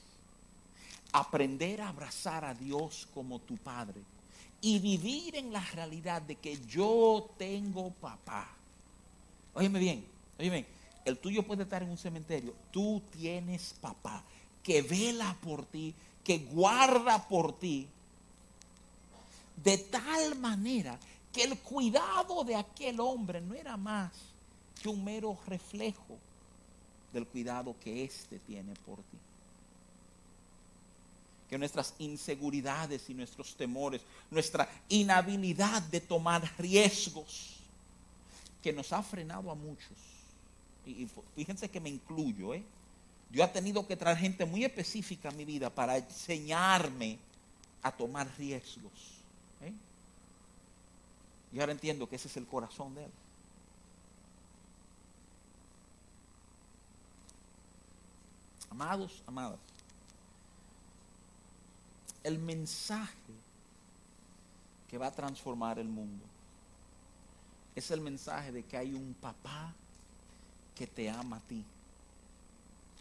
Aprender 1.12 1.80
a 1.84 1.90
abrazar 1.90 2.44
a 2.44 2.56
Dios 2.56 3.08
como 3.14 3.38
tu 3.38 3.56
Padre 3.58 4.02
y 4.62 4.80
vivir 4.80 5.36
en 5.36 5.54
la 5.54 5.62
realidad 5.62 6.24
de 6.24 6.38
que 6.38 6.60
yo 6.66 7.30
tengo 7.38 7.92
papá. 7.92 8.50
Óyeme 9.54 9.78
bien, 9.78 10.04
óyeme 10.40 10.56
bien. 10.64 10.79
El 11.06 11.18
tuyo 11.18 11.44
puede 11.44 11.64
estar 11.64 11.84
en 11.84 11.90
un 11.90 11.98
cementerio. 11.98 12.54
Tú 12.72 13.02
tienes 13.12 13.74
papá 13.82 14.24
que 14.62 14.82
vela 14.82 15.36
por 15.42 15.66
ti, 15.66 15.94
que 16.24 16.40
guarda 16.40 17.28
por 17.28 17.58
ti. 17.58 17.88
De 19.56 19.78
tal 19.78 20.38
manera 20.38 21.00
que 21.34 21.44
el 21.44 21.58
cuidado 21.60 22.44
de 22.44 22.56
aquel 22.56 23.00
hombre 23.00 23.42
no 23.42 23.54
era 23.54 23.78
más 23.78 24.12
que 24.82 24.90
un 24.90 25.04
mero 25.04 25.38
reflejo 25.48 26.18
del 27.12 27.26
cuidado 27.26 27.76
que 27.80 28.04
éste 28.04 28.40
tiene 28.40 28.74
por 28.86 28.98
ti. 28.98 29.18
Que 31.50 31.58
nuestras 31.58 31.96
inseguridades 31.98 33.10
y 33.10 33.14
nuestros 33.14 33.56
temores, 33.56 34.02
nuestra 34.30 34.70
inhabilidad 34.88 35.82
de 35.84 36.00
tomar 36.00 36.44
riesgos, 36.58 37.56
que 38.62 38.72
nos 38.72 38.94
ha 38.94 39.02
frenado 39.02 39.50
a 39.50 39.56
muchos. 39.56 39.98
Y, 40.86 41.08
fíjense 41.36 41.70
que 41.70 41.80
me 41.80 41.90
incluyo, 41.90 42.54
¿eh? 42.54 42.64
Yo 43.32 43.44
he 43.44 43.48
tenido 43.48 43.86
que 43.86 43.96
traer 43.96 44.18
gente 44.18 44.46
muy 44.46 44.66
específica 44.66 45.30
a 45.30 45.32
mi 45.32 45.46
vida 45.46 45.70
para 45.70 45.98
enseñarme 45.98 47.20
a 47.84 47.92
tomar 47.92 48.28
riesgos. 48.38 48.92
¿eh? 49.62 49.74
Y 51.54 51.60
ahora 51.60 51.72
entiendo 51.72 52.10
que 52.10 52.16
ese 52.16 52.28
es 52.28 52.38
el 52.38 52.48
corazón 52.48 52.96
de 52.96 53.06
él. 53.06 53.12
Amados, 58.72 59.22
amadas, 59.28 59.60
el 62.24 62.40
mensaje 62.40 63.34
que 64.90 64.98
va 64.98 65.08
a 65.08 65.12
transformar 65.12 65.80
el 65.80 65.88
mundo 65.88 66.26
es 67.76 67.92
el 67.92 68.02
mensaje 68.02 68.52
de 68.52 68.64
que 68.64 68.78
hay 68.78 68.94
un 68.94 69.16
papá 69.20 69.74
que 70.80 70.88
te 70.88 71.10
ama 71.10 71.36
a 71.36 71.40
ti, 71.42 71.62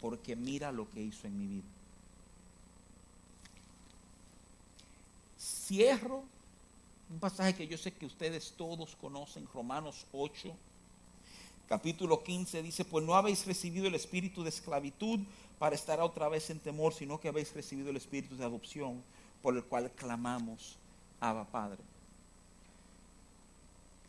porque 0.01 0.35
mira 0.35 0.69
lo 0.69 0.89
que 0.91 1.01
hizo 1.01 1.27
en 1.27 1.39
mi 1.39 1.47
vida. 1.47 1.67
Cierro 5.39 6.25
un 7.09 7.19
pasaje 7.21 7.55
que 7.55 7.67
yo 7.67 7.77
sé 7.77 7.93
que 7.93 8.05
ustedes 8.05 8.53
todos 8.57 8.97
conocen, 8.97 9.47
Romanos 9.53 10.05
8, 10.11 10.53
capítulo 11.69 12.21
15, 12.21 12.61
dice, 12.61 12.83
pues 12.83 13.05
no 13.05 13.15
habéis 13.15 13.45
recibido 13.45 13.87
el 13.87 13.95
espíritu 13.95 14.43
de 14.43 14.49
esclavitud 14.49 15.21
para 15.57 15.73
estar 15.73 16.01
otra 16.01 16.27
vez 16.27 16.49
en 16.49 16.59
temor, 16.59 16.93
sino 16.93 17.17
que 17.21 17.29
habéis 17.29 17.53
recibido 17.53 17.91
el 17.91 17.95
espíritu 17.95 18.35
de 18.35 18.43
adopción 18.43 19.01
por 19.41 19.55
el 19.55 19.63
cual 19.63 19.89
clamamos, 19.91 20.75
Abba 21.21 21.45
Padre. 21.45 21.81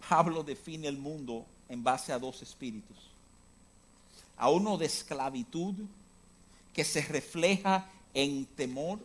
Pablo 0.09 0.43
define 0.43 0.89
el 0.89 0.99
mundo 0.99 1.47
en 1.69 1.85
base 1.85 2.13
a 2.13 2.19
dos 2.19 2.43
espíritus. 2.43 3.10
A 4.41 4.49
uno 4.49 4.79
de 4.79 4.87
esclavitud 4.87 5.75
que 6.73 6.83
se 6.83 7.03
refleja 7.03 7.87
en 8.15 8.47
temor, 8.47 8.99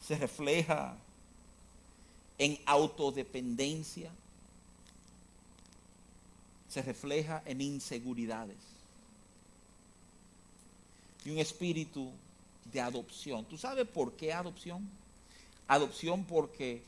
se 0.00 0.16
refleja 0.16 0.96
en 2.38 2.56
autodependencia, 2.64 4.12
se 6.68 6.82
refleja 6.82 7.42
en 7.46 7.60
inseguridades 7.60 8.58
y 11.24 11.30
un 11.30 11.38
espíritu 11.38 12.12
de 12.72 12.80
adopción. 12.80 13.44
¿Tú 13.46 13.58
sabes 13.58 13.88
por 13.88 14.12
qué 14.12 14.32
adopción? 14.32 14.88
Adopción 15.66 16.22
porque 16.22 16.84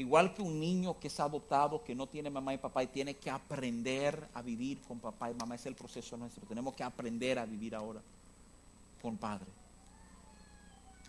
igual 0.00 0.34
que 0.34 0.42
un 0.42 0.58
niño 0.58 0.98
que 0.98 1.08
es 1.08 1.20
adoptado, 1.20 1.82
que 1.84 1.94
no 1.94 2.06
tiene 2.06 2.30
mamá 2.30 2.54
y 2.54 2.58
papá 2.58 2.82
y 2.82 2.88
tiene 2.88 3.16
que 3.16 3.30
aprender 3.30 4.28
a 4.34 4.42
vivir 4.42 4.80
con 4.82 4.98
papá 4.98 5.30
y 5.30 5.34
mamá, 5.34 5.54
es 5.54 5.66
el 5.66 5.74
proceso 5.74 6.16
nuestro. 6.16 6.44
Tenemos 6.46 6.74
que 6.74 6.82
aprender 6.82 7.38
a 7.38 7.46
vivir 7.46 7.74
ahora 7.74 8.00
con 9.02 9.16
padre. 9.16 9.46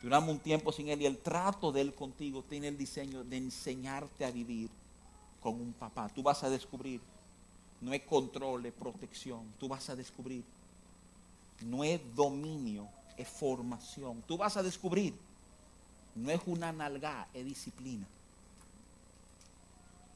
Duramos 0.02 0.30
un 0.30 0.40
tiempo 0.40 0.72
sin 0.72 0.90
él 0.90 1.02
y 1.02 1.06
el 1.06 1.20
trato 1.20 1.72
de 1.72 1.82
él 1.82 1.94
contigo 1.94 2.44
tiene 2.48 2.68
el 2.68 2.78
diseño 2.78 3.24
de 3.24 3.38
enseñarte 3.38 4.26
a 4.26 4.32
vivir 4.32 4.70
con 5.42 5.56
un 5.56 5.74
papá. 5.74 6.10
Tú 6.10 6.24
vas 6.24 6.44
a 6.44 6.50
descubrir, 6.50 7.02
no 7.82 7.94
es 7.94 8.02
control, 8.04 8.66
es 8.66 8.74
protección. 8.74 9.44
Tú 9.60 9.68
vas 9.68 9.90
a 9.90 9.96
descubrir 9.96 10.44
no 11.64 11.84
es 11.84 12.00
dominio, 12.16 12.88
es 13.18 13.28
formación. 13.28 14.24
Tú 14.28 14.38
vas 14.38 14.58
a 14.58 14.64
descubrir, 14.64 15.14
no 16.16 16.32
es 16.32 16.42
una 16.46 16.72
nalga, 16.72 17.28
es 17.34 17.46
disciplina. 17.46 18.08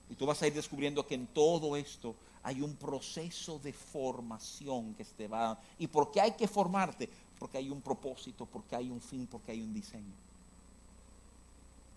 Y 0.09 0.15
tú 0.15 0.25
vas 0.25 0.41
a 0.41 0.47
ir 0.47 0.53
descubriendo 0.53 1.05
que 1.05 1.15
en 1.15 1.27
todo 1.27 1.75
esto 1.75 2.15
hay 2.43 2.61
un 2.61 2.75
proceso 2.75 3.57
de 3.59 3.73
formación 3.73 4.93
que 4.93 5.03
te 5.03 5.27
va. 5.27 5.59
¿Y 5.79 5.87
por 5.87 6.11
qué 6.11 6.21
hay 6.21 6.31
que 6.33 6.47
formarte? 6.47 7.09
Porque 7.39 7.57
hay 7.57 7.69
un 7.69 7.81
propósito, 7.81 8.45
porque 8.45 8.75
hay 8.75 8.89
un 8.89 9.01
fin, 9.01 9.27
porque 9.27 9.51
hay 9.51 9.61
un 9.61 9.73
diseño. 9.73 10.13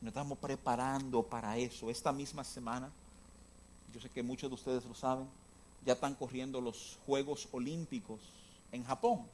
Nos 0.00 0.09
estamos 0.09 0.38
preparando 0.38 1.22
para 1.22 1.56
eso. 1.59 1.90
Esta 1.90 2.12
misma 2.12 2.44
semana, 2.44 2.90
yo 3.92 4.00
sé 4.00 4.09
que 4.09 4.22
muchos 4.22 4.48
de 4.48 4.54
ustedes 4.54 4.84
lo 4.84 4.94
saben, 4.94 5.26
ya 5.84 5.92
están 5.92 6.14
corriendo 6.14 6.61
los 6.61 6.98
Juegos 7.04 7.48
Olímpicos 7.52 8.20
en 8.72 8.84
Japón. 8.84 9.26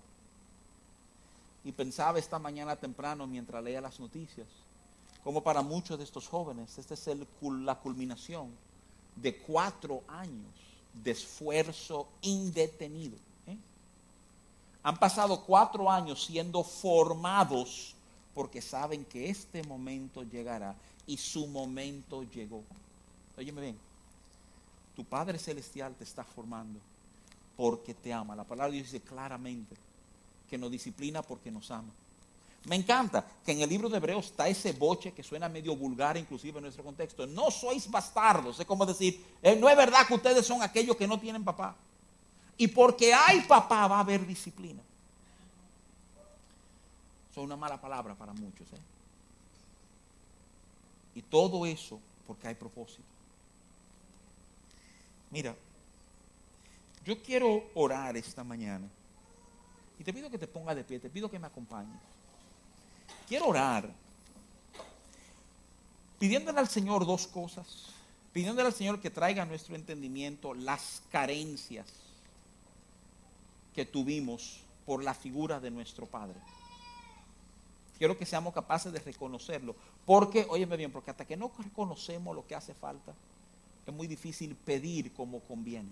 Y 1.64 1.72
pensaba 1.72 2.18
esta 2.18 2.39
mañana 2.39 2.77
temprano 2.77 3.27
mientras 3.27 3.62
leía 3.62 3.81
las 3.81 4.01
noticias, 4.01 4.47
como 5.25 5.43
para 5.43 5.62
muchos 5.62 5.97
de 5.97 6.05
estos 6.05 6.29
jóvenes, 6.29 6.77
esta 6.77 6.93
es 6.93 7.09
la 7.41 7.75
culminación 7.81 8.51
de 9.16 9.35
cuatro 9.39 10.03
años 10.07 10.53
de 10.93 11.12
esfuerzo 11.12 12.09
indetenido. 12.20 13.16
¿eh? 13.47 13.57
Han 14.83 14.99
pasado 14.99 15.43
cuatro 15.45 15.91
años 15.91 16.22
siendo 16.25 16.62
formados 16.62 17.95
porque 18.35 18.61
saben 18.61 19.07
que 19.07 19.31
este 19.31 19.62
momento 19.62 20.22
llegará 20.25 20.75
y 21.07 21.16
su 21.16 21.47
momento 21.47 22.22
llegó. 22.25 22.62
Óyeme 23.39 23.62
bien, 23.62 23.79
tu 24.95 25.05
Padre 25.05 25.39
Celestial 25.39 25.95
te 25.95 26.05
está 26.05 26.22
formando 26.22 26.79
porque 27.57 27.95
te 27.95 28.12
ama. 28.12 28.37
La 28.37 28.45
palabra 28.45 28.75
dice 28.75 29.01
claramente 29.01 29.75
que 30.51 30.59
nos 30.59 30.70
disciplina 30.70 31.22
porque 31.22 31.51
nos 31.51 31.70
ama. 31.70 31.93
Me 32.67 32.77
encanta 32.77 33.25
que 33.45 33.53
en 33.53 33.61
el 33.61 33.69
libro 33.69 33.91
de 33.91 33.99
Hebreos 33.99 34.27
está 34.27 34.49
ese 34.49 34.73
boche 34.73 35.12
que 35.12 35.23
suena 35.23 35.49
medio 35.49 35.77
vulgar 35.77 36.17
inclusive 36.17 36.59
en 36.59 36.65
nuestro 36.65 36.83
contexto. 36.83 37.27
No 37.27 37.51
sois 37.51 37.91
bastardos, 37.91 38.59
es 38.59 38.67
como 38.67 38.87
decir, 38.87 39.23
eh, 39.43 39.55
no 39.55 39.69
es 39.69 39.77
verdad 39.77 40.07
que 40.07 40.15
ustedes 40.15 40.47
son 40.47 40.62
aquellos 40.62 40.97
que 40.97 41.07
no 41.07 41.21
tienen 41.21 41.45
papá. 41.45 41.77
Y 42.57 42.69
porque 42.69 43.12
hay 43.12 43.43
papá 43.43 43.87
va 43.87 43.97
a 43.97 44.01
haber 44.01 44.27
disciplina. 44.27 44.81
Eso 47.31 47.41
es 47.41 47.45
una 47.45 47.57
mala 47.57 47.79
palabra 47.81 48.15
para 48.15 48.33
muchos. 48.33 48.67
¿eh? 48.73 48.81
Y 51.17 51.23
todo 51.23 51.67
eso 51.67 52.01
porque 52.27 52.49
hay 52.49 52.55
propósito. 52.55 53.03
Mira, 55.31 55.55
yo 57.05 57.21
quiero 57.23 57.65
orar 57.75 58.17
esta 58.17 58.43
mañana. 58.43 58.89
Y 59.99 60.05
te 60.05 60.12
pido 60.12 60.31
que 60.31 60.39
te 60.39 60.47
pongas 60.47 60.77
de 60.77 60.85
pie, 60.85 60.99
te 60.99 61.11
pido 61.11 61.31
que 61.31 61.39
me 61.39 61.47
acompañes. 61.47 62.14
Quiero 63.29 63.49
orar 63.49 63.91
pidiéndole 66.19 66.59
al 66.59 66.69
Señor 66.69 67.07
dos 67.07 67.27
cosas. 67.27 67.87
Pidiéndole 68.33 68.69
al 68.69 68.75
Señor 68.75 69.01
que 69.01 69.11
traiga 69.11 69.43
a 69.43 69.47
nuestro 69.47 69.77
entendimiento 69.77 70.55
las 70.55 71.03
carencias 71.13 71.87
que 73.75 73.85
tuvimos 73.85 74.61
por 74.87 75.05
la 75.05 75.15
figura 75.15 75.61
de 75.61 75.71
nuestro 75.71 76.07
Padre. 76.07 76.37
Quiero 77.99 78.19
que 78.19 78.27
seamos 78.27 78.53
capaces 78.53 78.93
de 78.93 78.99
reconocerlo. 78.99 79.77
Porque, 80.05 80.47
óyeme 80.49 80.77
bien, 80.77 80.91
porque 80.91 81.11
hasta 81.11 81.25
que 81.25 81.37
no 81.37 81.53
reconocemos 81.59 82.35
lo 82.35 82.47
que 82.47 82.55
hace 82.55 82.75
falta, 82.75 83.15
es 83.87 83.95
muy 83.95 84.07
difícil 84.07 84.57
pedir 84.57 85.13
como 85.13 85.41
conviene. 85.41 85.91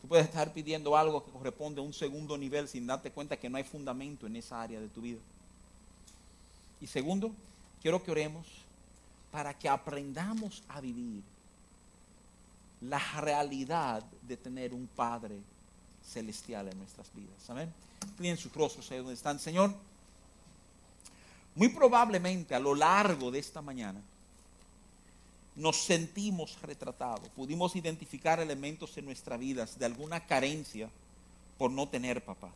Tú 0.00 0.08
puedes 0.08 0.26
estar 0.26 0.52
pidiendo 0.52 0.96
algo 0.96 1.24
que 1.24 1.30
corresponde 1.30 1.80
a 1.80 1.84
un 1.84 1.92
segundo 1.92 2.36
nivel 2.38 2.68
sin 2.68 2.86
darte 2.86 3.10
cuenta 3.10 3.36
que 3.36 3.50
no 3.50 3.58
hay 3.58 3.64
fundamento 3.64 4.26
en 4.26 4.36
esa 4.36 4.62
área 4.62 4.80
de 4.80 4.88
tu 4.88 5.02
vida. 5.02 5.20
Y 6.80 6.86
segundo, 6.86 7.32
quiero 7.82 8.02
que 8.02 8.10
oremos 8.10 8.46
para 9.30 9.52
que 9.52 9.68
aprendamos 9.68 10.62
a 10.68 10.80
vivir 10.80 11.22
la 12.80 12.98
realidad 13.20 14.02
de 14.22 14.36
tener 14.36 14.72
un 14.72 14.86
Padre 14.86 15.38
celestial 16.02 16.68
en 16.68 16.78
nuestras 16.78 17.12
vidas. 17.14 17.50
Amén. 17.50 17.72
Tienen 18.16 18.38
sus 18.38 18.52
rostros 18.54 18.90
ahí 18.90 18.98
donde 18.98 19.12
están. 19.12 19.38
Señor, 19.38 19.74
muy 21.54 21.68
probablemente 21.68 22.54
a 22.54 22.60
lo 22.60 22.74
largo 22.74 23.30
de 23.30 23.38
esta 23.38 23.60
mañana 23.60 24.00
nos 25.60 25.76
sentimos 25.76 26.60
retratados. 26.62 27.28
Pudimos 27.30 27.76
identificar 27.76 28.40
elementos 28.40 28.96
en 28.98 29.04
nuestras 29.04 29.38
vidas 29.38 29.78
de 29.78 29.86
alguna 29.86 30.26
carencia 30.26 30.90
por 31.58 31.70
no 31.70 31.88
tener 31.88 32.24
papá. 32.24 32.50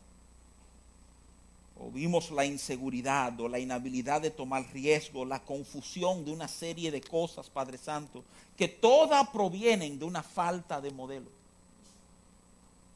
O 1.77 1.91
vimos 1.91 2.31
la 2.31 2.45
inseguridad 2.45 3.39
o 3.39 3.47
la 3.47 3.59
inhabilidad 3.59 4.21
de 4.21 4.31
tomar 4.31 4.65
riesgo, 4.73 5.25
la 5.25 5.43
confusión 5.43 6.25
de 6.25 6.31
una 6.31 6.47
serie 6.47 6.89
de 6.89 7.01
cosas, 7.01 7.49
Padre 7.49 7.77
Santo, 7.77 8.23
que 8.57 8.67
todas 8.67 9.27
provienen 9.29 9.99
de 9.99 10.05
una 10.05 10.23
falta 10.23 10.81
de 10.81 10.91
modelo 10.91 11.29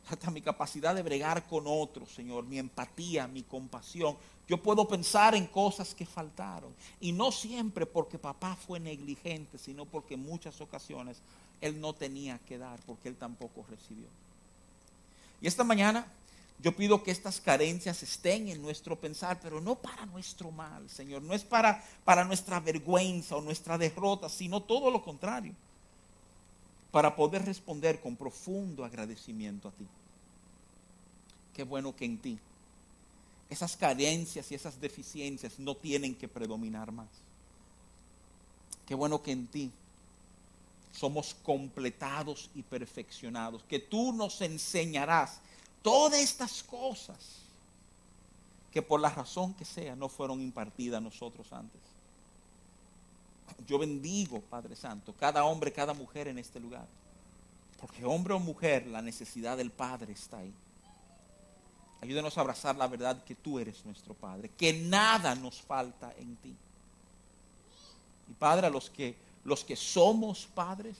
hasta 0.09 0.31
mi 0.31 0.41
capacidad 0.41 0.95
de 0.95 1.03
bregar 1.03 1.45
con 1.47 1.65
otros, 1.67 2.09
Señor, 2.09 2.45
mi 2.45 2.57
empatía, 2.57 3.27
mi 3.27 3.43
compasión. 3.43 4.17
Yo 4.49 4.57
puedo 4.57 4.87
pensar 4.87 5.35
en 5.35 5.45
cosas 5.45 5.93
que 5.93 6.07
faltaron. 6.07 6.73
Y 6.99 7.11
no 7.11 7.31
siempre 7.31 7.85
porque 7.85 8.17
papá 8.17 8.55
fue 8.55 8.79
negligente, 8.79 9.59
sino 9.59 9.85
porque 9.85 10.15
en 10.15 10.23
muchas 10.23 10.59
ocasiones 10.59 11.21
él 11.61 11.79
no 11.79 11.93
tenía 11.93 12.39
que 12.39 12.57
dar, 12.57 12.79
porque 12.87 13.09
él 13.09 13.15
tampoco 13.15 13.63
recibió. 13.69 14.07
Y 15.39 15.47
esta 15.47 15.63
mañana 15.63 16.11
yo 16.61 16.75
pido 16.75 17.03
que 17.03 17.11
estas 17.11 17.39
carencias 17.39 18.01
estén 18.01 18.49
en 18.49 18.59
nuestro 18.59 18.99
pensar, 18.99 19.39
pero 19.39 19.61
no 19.61 19.75
para 19.75 20.07
nuestro 20.07 20.49
mal, 20.49 20.89
Señor. 20.89 21.21
No 21.21 21.35
es 21.35 21.43
para, 21.43 21.83
para 22.03 22.25
nuestra 22.25 22.59
vergüenza 22.59 23.35
o 23.35 23.41
nuestra 23.41 23.77
derrota, 23.77 24.29
sino 24.29 24.63
todo 24.63 24.89
lo 24.89 25.03
contrario. 25.03 25.53
Para 26.91 27.15
poder 27.15 27.45
responder 27.45 28.01
con 28.01 28.15
profundo 28.15 28.83
agradecimiento 28.83 29.67
a 29.67 29.71
ti 29.71 29.85
qué 31.53 31.63
bueno 31.63 31.95
que 31.95 32.05
en 32.05 32.17
ti 32.17 32.39
esas 33.49 33.75
carencias 33.75 34.51
y 34.51 34.55
esas 34.55 34.79
deficiencias 34.79 35.57
no 35.57 35.75
tienen 35.75 36.15
que 36.15 36.27
predominar 36.27 36.91
más. 36.91 37.09
Qué 38.85 38.95
bueno 38.95 39.21
que 39.21 39.31
en 39.31 39.47
ti 39.47 39.71
somos 40.91 41.35
completados 41.43 42.49
y 42.55 42.63
perfeccionados, 42.63 43.63
que 43.63 43.79
tú 43.79 44.13
nos 44.13 44.41
enseñarás 44.41 45.39
todas 45.81 46.19
estas 46.19 46.63
cosas 46.63 47.17
que 48.71 48.81
por 48.81 48.99
la 48.99 49.09
razón 49.09 49.53
que 49.53 49.65
sea 49.65 49.95
no 49.95 50.09
fueron 50.09 50.41
impartidas 50.41 50.99
a 50.99 51.01
nosotros 51.01 51.51
antes. 51.53 51.81
Yo 53.67 53.79
bendigo, 53.79 54.41
Padre 54.41 54.75
Santo, 54.75 55.13
cada 55.13 55.43
hombre, 55.45 55.71
cada 55.71 55.93
mujer 55.93 56.27
en 56.27 56.37
este 56.37 56.59
lugar, 56.59 56.87
porque 57.79 58.05
hombre 58.05 58.33
o 58.33 58.39
mujer, 58.39 58.85
la 58.87 59.01
necesidad 59.01 59.57
del 59.57 59.71
Padre 59.71 60.13
está 60.13 60.37
ahí. 60.39 60.53
Ayúdenos 62.01 62.37
a 62.37 62.41
abrazar 62.41 62.75
la 62.77 62.87
verdad 62.87 63.23
que 63.23 63.35
tú 63.35 63.59
eres 63.59 63.83
nuestro 63.85 64.13
Padre, 64.13 64.49
que 64.57 64.73
nada 64.73 65.35
nos 65.35 65.61
falta 65.61 66.13
en 66.17 66.35
ti. 66.37 66.55
Y 68.29 68.33
Padre, 68.33 68.67
a 68.67 68.69
los 68.69 68.89
que, 68.89 69.15
los 69.43 69.63
que 69.63 69.75
somos 69.75 70.45
padres, 70.45 70.95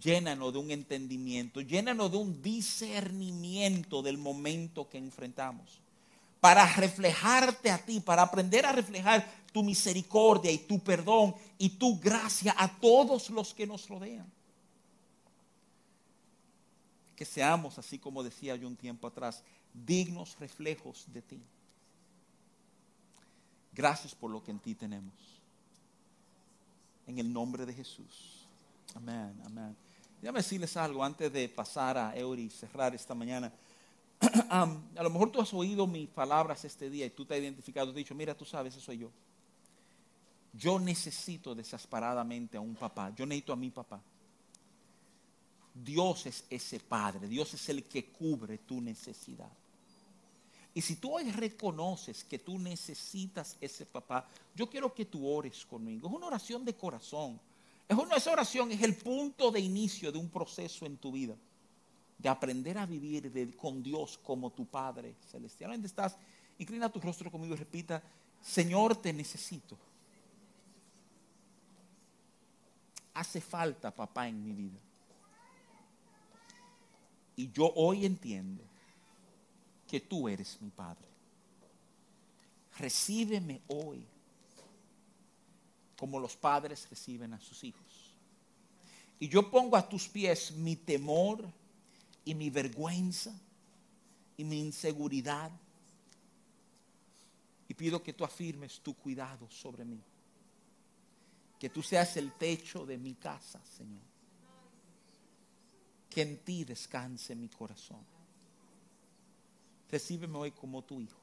llénanos 0.00 0.52
de 0.52 0.58
un 0.58 0.70
entendimiento, 0.70 1.60
llénanos 1.60 2.10
de 2.10 2.18
un 2.18 2.42
discernimiento 2.42 4.02
del 4.02 4.18
momento 4.18 4.88
que 4.88 4.98
enfrentamos, 4.98 5.78
para 6.40 6.66
reflejarte 6.74 7.70
a 7.70 7.78
ti, 7.78 8.00
para 8.00 8.22
aprender 8.22 8.66
a 8.66 8.72
reflejar 8.72 9.26
tu 9.52 9.62
misericordia 9.62 10.50
y 10.50 10.58
tu 10.58 10.78
perdón 10.78 11.34
y 11.58 11.70
tu 11.70 11.98
gracia 11.98 12.54
a 12.58 12.68
todos 12.78 13.30
los 13.30 13.54
que 13.54 13.66
nos 13.66 13.88
rodean. 13.88 14.30
Que 17.16 17.24
seamos, 17.24 17.78
así 17.78 17.98
como 17.98 18.22
decía 18.22 18.54
yo 18.56 18.68
un 18.68 18.76
tiempo 18.76 19.06
atrás, 19.06 19.42
dignos 19.84 20.38
reflejos 20.38 21.04
de 21.12 21.22
ti. 21.22 21.40
Gracias 23.72 24.14
por 24.14 24.30
lo 24.30 24.42
que 24.42 24.50
en 24.50 24.58
ti 24.58 24.74
tenemos. 24.74 25.14
En 27.06 27.18
el 27.18 27.30
nombre 27.32 27.66
de 27.66 27.74
Jesús. 27.74 28.46
Amén, 28.94 29.38
amén. 29.44 29.76
Déjame 30.20 30.38
decirles 30.38 30.76
algo 30.76 31.04
antes 31.04 31.30
de 31.32 31.48
pasar 31.48 31.98
a 31.98 32.16
Eury 32.16 32.44
y 32.44 32.50
cerrar 32.50 32.94
esta 32.94 33.14
mañana. 33.14 33.52
a 34.50 35.02
lo 35.02 35.10
mejor 35.10 35.30
tú 35.30 35.40
has 35.40 35.52
oído 35.52 35.86
mis 35.86 36.08
palabras 36.08 36.64
este 36.64 36.88
día 36.88 37.04
y 37.04 37.10
tú 37.10 37.26
te 37.26 37.34
has 37.34 37.40
identificado, 37.40 37.92
dicho, 37.92 38.14
mira, 38.14 38.34
tú 38.34 38.46
sabes, 38.46 38.74
eso 38.74 38.84
soy 38.84 38.98
yo. 38.98 39.10
Yo 40.54 40.78
necesito 40.78 41.54
desesperadamente 41.54 42.56
a 42.56 42.60
un 42.60 42.74
papá. 42.74 43.12
Yo 43.14 43.26
necesito 43.26 43.52
a 43.52 43.56
mi 43.56 43.70
papá. 43.70 44.00
Dios 45.74 46.24
es 46.24 46.44
ese 46.48 46.80
Padre. 46.80 47.28
Dios 47.28 47.52
es 47.52 47.68
el 47.68 47.84
que 47.84 48.06
cubre 48.06 48.56
tu 48.58 48.80
necesidad. 48.80 49.50
Y 50.76 50.82
si 50.82 50.96
tú 50.96 51.14
hoy 51.14 51.30
reconoces 51.32 52.22
que 52.22 52.38
tú 52.38 52.58
necesitas 52.58 53.56
ese 53.62 53.86
papá, 53.86 54.28
yo 54.54 54.68
quiero 54.68 54.92
que 54.92 55.06
tú 55.06 55.26
ores 55.26 55.64
conmigo. 55.64 56.06
Es 56.06 56.12
una 56.12 56.26
oración 56.26 56.66
de 56.66 56.74
corazón. 56.74 57.40
Es 57.88 57.96
una, 57.96 58.16
esa 58.16 58.32
oración 58.32 58.70
es 58.70 58.82
el 58.82 58.94
punto 58.94 59.50
de 59.50 59.58
inicio 59.58 60.12
de 60.12 60.18
un 60.18 60.28
proceso 60.28 60.84
en 60.84 60.98
tu 60.98 61.12
vida. 61.12 61.34
De 62.18 62.28
aprender 62.28 62.76
a 62.76 62.84
vivir 62.84 63.56
con 63.56 63.82
Dios 63.82 64.18
como 64.22 64.52
tu 64.52 64.66
Padre 64.66 65.14
celestial. 65.30 65.70
¿Dónde 65.70 65.86
estás? 65.86 66.18
Inclina 66.58 66.92
tu 66.92 67.00
rostro 67.00 67.30
conmigo 67.30 67.54
y 67.54 67.58
repita, 67.58 68.02
Señor, 68.42 68.96
te 68.96 69.14
necesito. 69.14 69.78
Hace 73.14 73.40
falta 73.40 73.90
papá 73.90 74.28
en 74.28 74.44
mi 74.44 74.52
vida. 74.52 74.78
Y 77.34 77.50
yo 77.50 77.72
hoy 77.76 78.04
entiendo 78.04 78.75
que 79.86 80.00
tú 80.00 80.28
eres 80.28 80.60
mi 80.60 80.70
Padre. 80.70 81.06
Recíbeme 82.78 83.62
hoy 83.68 84.06
como 85.96 86.20
los 86.20 86.36
padres 86.36 86.86
reciben 86.90 87.32
a 87.32 87.40
sus 87.40 87.64
hijos. 87.64 88.14
Y 89.18 89.28
yo 89.28 89.50
pongo 89.50 89.76
a 89.76 89.88
tus 89.88 90.08
pies 90.08 90.52
mi 90.52 90.76
temor 90.76 91.50
y 92.24 92.34
mi 92.34 92.50
vergüenza 92.50 93.34
y 94.36 94.44
mi 94.44 94.60
inseguridad. 94.60 95.50
Y 97.68 97.74
pido 97.74 98.02
que 98.02 98.12
tú 98.12 98.24
afirmes 98.24 98.80
tu 98.80 98.94
cuidado 98.94 99.50
sobre 99.50 99.86
mí. 99.86 100.00
Que 101.58 101.70
tú 101.70 101.82
seas 101.82 102.18
el 102.18 102.32
techo 102.32 102.84
de 102.84 102.98
mi 102.98 103.14
casa, 103.14 103.58
Señor. 103.64 104.02
Que 106.10 106.20
en 106.20 106.44
ti 106.44 106.64
descanse 106.64 107.34
mi 107.34 107.48
corazón 107.48 108.15
recíbeme 109.90 110.38
hoy 110.38 110.52
como 110.52 110.82
tu 110.82 111.00
hijo. 111.00 111.20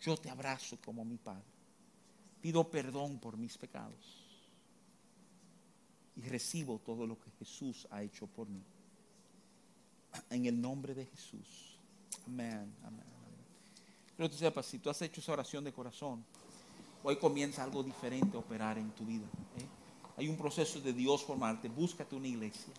Yo 0.00 0.16
te 0.16 0.30
abrazo 0.30 0.78
como 0.84 1.04
mi 1.04 1.16
Padre. 1.16 1.44
Pido 2.40 2.68
perdón 2.70 3.18
por 3.18 3.36
mis 3.36 3.56
pecados. 3.56 4.22
Y 6.16 6.22
recibo 6.22 6.78
todo 6.78 7.06
lo 7.06 7.18
que 7.18 7.30
Jesús 7.38 7.88
ha 7.90 8.02
hecho 8.02 8.26
por 8.26 8.48
mí. 8.48 8.62
En 10.30 10.46
el 10.46 10.60
nombre 10.60 10.94
de 10.94 11.06
Jesús. 11.06 11.78
Amén, 12.26 12.72
amén, 12.84 13.04
Pero 14.16 14.30
tú 14.30 14.36
sepas, 14.36 14.66
si 14.66 14.78
tú 14.78 14.88
has 14.88 15.02
hecho 15.02 15.20
esa 15.20 15.32
oración 15.32 15.64
de 15.64 15.72
corazón, 15.72 16.24
hoy 17.02 17.16
comienza 17.16 17.64
algo 17.64 17.82
diferente 17.82 18.36
a 18.36 18.40
operar 18.40 18.78
en 18.78 18.90
tu 18.92 19.04
vida. 19.04 19.26
¿eh? 19.58 19.66
Hay 20.16 20.28
un 20.28 20.36
proceso 20.36 20.80
de 20.80 20.92
Dios 20.92 21.24
formarte. 21.24 21.68
Búscate 21.68 22.14
una 22.14 22.28
iglesia 22.28 22.72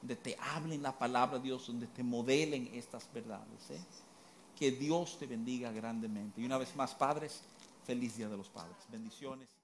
donde 0.00 0.16
te 0.16 0.36
hablen 0.40 0.82
la 0.82 0.96
palabra 0.96 1.38
de 1.38 1.44
Dios, 1.44 1.66
donde 1.66 1.86
te 1.86 2.02
modelen 2.02 2.70
estas 2.72 3.12
verdades. 3.12 3.70
¿eh? 3.70 3.80
Que 4.56 4.72
Dios 4.72 5.18
te 5.18 5.26
bendiga 5.26 5.70
grandemente. 5.72 6.40
Y 6.40 6.44
una 6.44 6.58
vez 6.58 6.74
más, 6.76 6.94
padres, 6.94 7.42
feliz 7.84 8.16
Día 8.16 8.28
de 8.28 8.36
los 8.36 8.48
Padres. 8.48 8.76
Bendiciones. 8.90 9.57